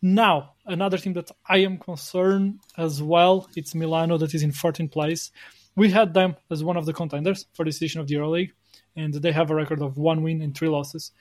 Now, 0.00 0.54
another 0.66 0.98
team 0.98 1.14
that 1.14 1.30
I 1.48 1.58
am 1.58 1.78
concerned 1.78 2.60
as 2.76 3.02
well, 3.02 3.48
it's 3.56 3.74
Milano 3.74 4.16
that 4.18 4.34
is 4.34 4.42
in 4.44 4.52
14th 4.52 4.92
place. 4.92 5.32
We 5.74 5.90
had 5.90 6.14
them 6.14 6.36
as 6.50 6.62
one 6.62 6.76
of 6.76 6.86
the 6.86 6.92
contenders 6.92 7.46
for 7.54 7.64
the 7.64 7.70
decision 7.70 8.00
of 8.00 8.06
the 8.06 8.14
EuroLeague, 8.16 8.50
and 8.94 9.14
they 9.14 9.32
have 9.32 9.50
a 9.50 9.54
record 9.54 9.82
of 9.82 9.96
one 9.96 10.22
win 10.22 10.42
and 10.42 10.56
three 10.56 10.68
losses. 10.68 11.12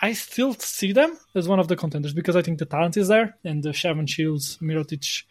I 0.00 0.14
still 0.14 0.54
see 0.54 0.92
them 0.92 1.16
as 1.34 1.48
one 1.48 1.60
of 1.60 1.68
the 1.68 1.76
contenders 1.76 2.14
because 2.14 2.36
I 2.36 2.42
think 2.42 2.58
the 2.58 2.66
talent 2.66 2.96
is 2.96 3.08
there 3.08 3.36
and 3.44 3.62
the 3.62 3.70
Shavon 3.70 4.08
Shields 4.08 4.58
Mirotic 4.58 5.24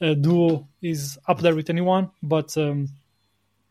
uh, 0.00 0.14
duo 0.14 0.68
is 0.80 1.18
up 1.26 1.40
there 1.40 1.54
with 1.54 1.70
anyone. 1.70 2.10
But 2.22 2.56
um, 2.56 2.88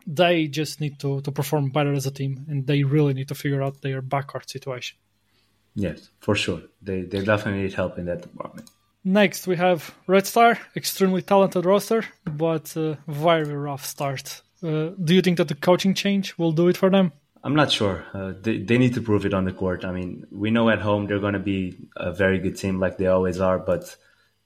they 0.06 0.48
just 0.48 0.80
need 0.80 0.98
to, 1.00 1.20
to 1.22 1.32
perform 1.32 1.70
better 1.70 1.92
as 1.92 2.06
a 2.06 2.10
team 2.10 2.44
and 2.48 2.66
they 2.66 2.82
really 2.82 3.14
need 3.14 3.28
to 3.28 3.34
figure 3.34 3.62
out 3.62 3.80
their 3.82 4.02
backcourt 4.02 4.50
situation. 4.50 4.98
Yes, 5.74 6.10
for 6.20 6.34
sure. 6.34 6.62
They, 6.82 7.02
they 7.02 7.24
definitely 7.24 7.62
need 7.62 7.74
help 7.74 7.98
in 7.98 8.06
that 8.06 8.22
department. 8.22 8.70
Next, 9.04 9.46
we 9.46 9.56
have 9.56 9.94
Red 10.06 10.26
Star, 10.26 10.58
extremely 10.76 11.22
talented 11.22 11.64
roster, 11.64 12.04
but 12.24 12.76
uh, 12.76 12.96
very 13.08 13.52
rough 13.52 13.84
start. 13.84 14.42
Uh, 14.62 14.90
do 15.02 15.14
you 15.14 15.22
think 15.22 15.38
that 15.38 15.48
the 15.48 15.56
coaching 15.56 15.94
change 15.94 16.38
will 16.38 16.52
do 16.52 16.68
it 16.68 16.76
for 16.76 16.88
them? 16.88 17.12
I'm 17.44 17.54
not 17.54 17.72
sure. 17.72 18.04
Uh, 18.14 18.32
they, 18.40 18.58
they 18.58 18.78
need 18.78 18.94
to 18.94 19.02
prove 19.02 19.26
it 19.26 19.34
on 19.34 19.44
the 19.44 19.52
court. 19.52 19.84
I 19.84 19.92
mean, 19.92 20.26
we 20.30 20.50
know 20.50 20.70
at 20.70 20.80
home 20.80 21.06
they're 21.06 21.18
going 21.18 21.32
to 21.32 21.40
be 21.40 21.76
a 21.96 22.12
very 22.12 22.38
good 22.38 22.56
team 22.56 22.78
like 22.78 22.98
they 22.98 23.08
always 23.08 23.40
are, 23.40 23.58
but 23.58 23.96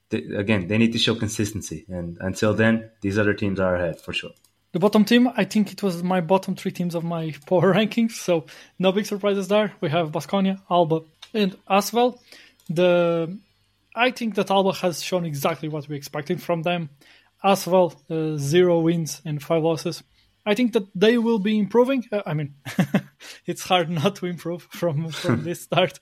they, 0.09 0.19
again, 0.19 0.67
they 0.67 0.77
need 0.77 0.93
to 0.93 0.97
show 0.97 1.13
consistency. 1.13 1.85
And 1.89 2.17
until 2.19 2.53
then, 2.53 2.89
these 3.01 3.19
other 3.19 3.33
teams 3.33 3.59
are 3.59 3.75
ahead 3.75 4.01
for 4.01 4.13
sure. 4.13 4.31
The 4.71 4.79
bottom 4.79 5.05
team, 5.05 5.29
I 5.35 5.43
think 5.43 5.71
it 5.71 5.83
was 5.83 6.03
my 6.03 6.21
bottom 6.21 6.55
three 6.55 6.71
teams 6.71 6.95
of 6.95 7.03
my 7.03 7.33
power 7.47 7.73
rankings. 7.73 8.11
So 8.11 8.45
no 8.79 8.91
big 8.91 9.05
surprises 9.05 9.47
there. 9.47 9.73
We 9.79 9.89
have 9.89 10.11
Basconia, 10.11 10.59
Alba, 10.69 11.01
and 11.33 11.55
Asvel. 11.69 12.19
The 12.69 13.37
I 13.95 14.11
think 14.11 14.35
that 14.35 14.51
Alba 14.51 14.73
has 14.73 15.01
shown 15.01 15.25
exactly 15.25 15.69
what 15.69 15.87
we 15.87 15.95
expected 15.95 16.41
from 16.41 16.61
them. 16.63 16.89
Asvel, 17.43 17.95
uh, 18.09 18.37
zero 18.37 18.79
wins 18.79 19.21
and 19.25 19.41
five 19.41 19.63
losses. 19.63 20.03
I 20.47 20.55
think 20.55 20.71
that 20.73 20.87
they 20.95 21.17
will 21.17 21.39
be 21.39 21.59
improving. 21.59 22.05
Uh, 22.09 22.21
I 22.25 22.33
mean, 22.33 22.55
it's 23.45 23.63
hard 23.63 23.89
not 24.01 24.15
to 24.17 24.25
improve 24.25 24.63
from 24.71 25.09
from 25.09 25.43
this 25.43 25.61
start, 25.61 25.99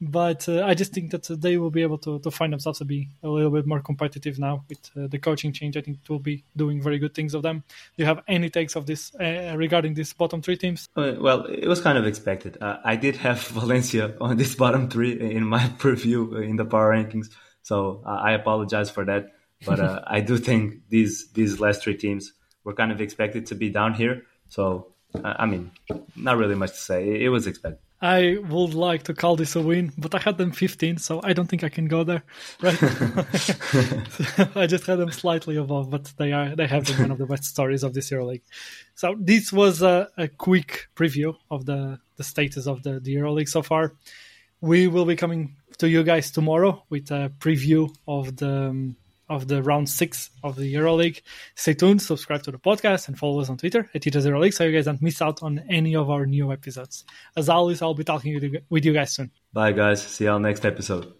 but 0.00 0.48
uh, 0.48 0.64
I 0.64 0.72
just 0.72 0.94
think 0.94 1.10
that 1.10 1.24
they 1.24 1.58
will 1.58 1.70
be 1.70 1.82
able 1.82 1.98
to, 1.98 2.18
to 2.20 2.30
find 2.30 2.54
themselves 2.54 2.78
to 2.78 2.86
be 2.86 3.10
a 3.22 3.28
little 3.28 3.50
bit 3.50 3.66
more 3.66 3.80
competitive 3.80 4.38
now 4.38 4.64
with 4.68 4.90
uh, 4.96 5.08
the 5.08 5.18
coaching 5.18 5.52
change. 5.52 5.76
I 5.76 5.82
think 5.82 5.98
it 6.02 6.08
will 6.08 6.18
be 6.18 6.42
doing 6.56 6.80
very 6.82 6.98
good 6.98 7.14
things 7.14 7.34
of 7.34 7.42
them. 7.42 7.64
Do 7.96 8.02
you 8.02 8.06
have 8.06 8.22
any 8.26 8.48
takes 8.48 8.76
of 8.76 8.86
this 8.86 9.14
uh, 9.14 9.52
regarding 9.56 9.92
these 9.92 10.14
bottom 10.14 10.40
three 10.40 10.56
teams? 10.56 10.88
Uh, 10.96 11.12
well, 11.20 11.44
it 11.44 11.68
was 11.68 11.82
kind 11.82 11.98
of 11.98 12.06
expected. 12.06 12.56
Uh, 12.62 12.78
I 12.82 12.96
did 12.96 13.16
have 13.16 13.46
Valencia 13.48 14.14
on 14.22 14.38
this 14.38 14.54
bottom 14.54 14.88
three 14.88 15.20
in 15.20 15.44
my 15.44 15.64
preview 15.78 16.42
in 16.42 16.56
the 16.56 16.64
power 16.64 16.94
rankings, 16.94 17.26
so 17.60 18.02
I 18.06 18.32
apologize 18.32 18.90
for 18.90 19.04
that. 19.04 19.32
But 19.64 19.78
I 20.08 20.20
do 20.20 20.38
think 20.38 20.88
these 20.88 21.30
these 21.34 21.60
last 21.60 21.84
three 21.84 21.96
teams 21.96 22.32
were 22.64 22.74
kind 22.74 22.92
of 22.92 23.00
expected 23.00 23.46
to 23.46 23.54
be 23.54 23.70
down 23.70 23.94
here. 23.94 24.22
So, 24.48 24.88
I 25.24 25.46
mean, 25.46 25.70
not 26.16 26.36
really 26.36 26.54
much 26.54 26.72
to 26.72 26.78
say. 26.78 27.22
It 27.22 27.28
was 27.28 27.46
expected. 27.46 27.78
I 28.02 28.38
would 28.48 28.74
like 28.74 29.04
to 29.04 29.14
call 29.14 29.36
this 29.36 29.54
a 29.54 29.60
win, 29.60 29.92
but 29.96 30.12
I 30.12 30.18
had 30.18 30.36
them 30.36 30.50
15, 30.50 30.98
so 30.98 31.20
I 31.22 31.32
don't 31.34 31.46
think 31.46 31.62
I 31.62 31.68
can 31.68 31.86
go 31.86 32.02
there. 32.02 32.24
Right? 32.60 32.76
I 34.56 34.66
just 34.66 34.86
had 34.86 34.98
them 34.98 35.12
slightly 35.12 35.56
above, 35.56 35.88
but 35.88 36.12
they 36.16 36.32
are 36.32 36.56
they 36.56 36.66
have 36.66 36.84
been 36.84 36.98
one 36.98 37.10
of 37.12 37.18
the 37.18 37.26
best 37.26 37.44
stories 37.44 37.84
of 37.84 37.94
this 37.94 38.10
EuroLeague. 38.10 38.42
So 38.96 39.14
this 39.16 39.52
was 39.52 39.82
a, 39.82 40.08
a 40.18 40.26
quick 40.26 40.88
preview 40.96 41.36
of 41.48 41.64
the 41.64 42.00
the 42.16 42.24
status 42.24 42.66
of 42.66 42.82
the, 42.82 42.98
the 42.98 43.14
EuroLeague 43.14 43.48
so 43.48 43.62
far. 43.62 43.92
We 44.60 44.88
will 44.88 45.04
be 45.04 45.14
coming 45.14 45.56
to 45.78 45.88
you 45.88 46.02
guys 46.02 46.32
tomorrow 46.32 46.82
with 46.90 47.08
a 47.12 47.32
preview 47.38 47.94
of 48.08 48.36
the 48.36 48.70
um, 48.70 48.96
of 49.32 49.48
the 49.48 49.62
round 49.62 49.88
six 49.88 50.30
of 50.42 50.56
the 50.56 50.74
EuroLeague. 50.74 51.22
Stay 51.54 51.74
tuned, 51.74 52.02
subscribe 52.02 52.42
to 52.44 52.50
the 52.50 52.58
podcast, 52.58 53.08
and 53.08 53.18
follow 53.18 53.40
us 53.40 53.48
on 53.48 53.56
Twitter 53.56 53.88
at 53.94 54.02
EuroLeague 54.02 54.54
so 54.54 54.64
you 54.64 54.72
guys 54.72 54.84
don't 54.84 55.02
miss 55.02 55.20
out 55.20 55.42
on 55.42 55.62
any 55.68 55.96
of 55.96 56.10
our 56.10 56.26
new 56.26 56.52
episodes. 56.52 57.04
As 57.36 57.48
always, 57.48 57.82
I'll 57.82 57.94
be 57.94 58.04
talking 58.04 58.60
with 58.68 58.84
you 58.84 58.92
guys 58.92 59.12
soon. 59.12 59.30
Bye, 59.52 59.72
guys. 59.72 60.02
See 60.02 60.24
y'all 60.24 60.38
next 60.38 60.64
episode. 60.64 61.12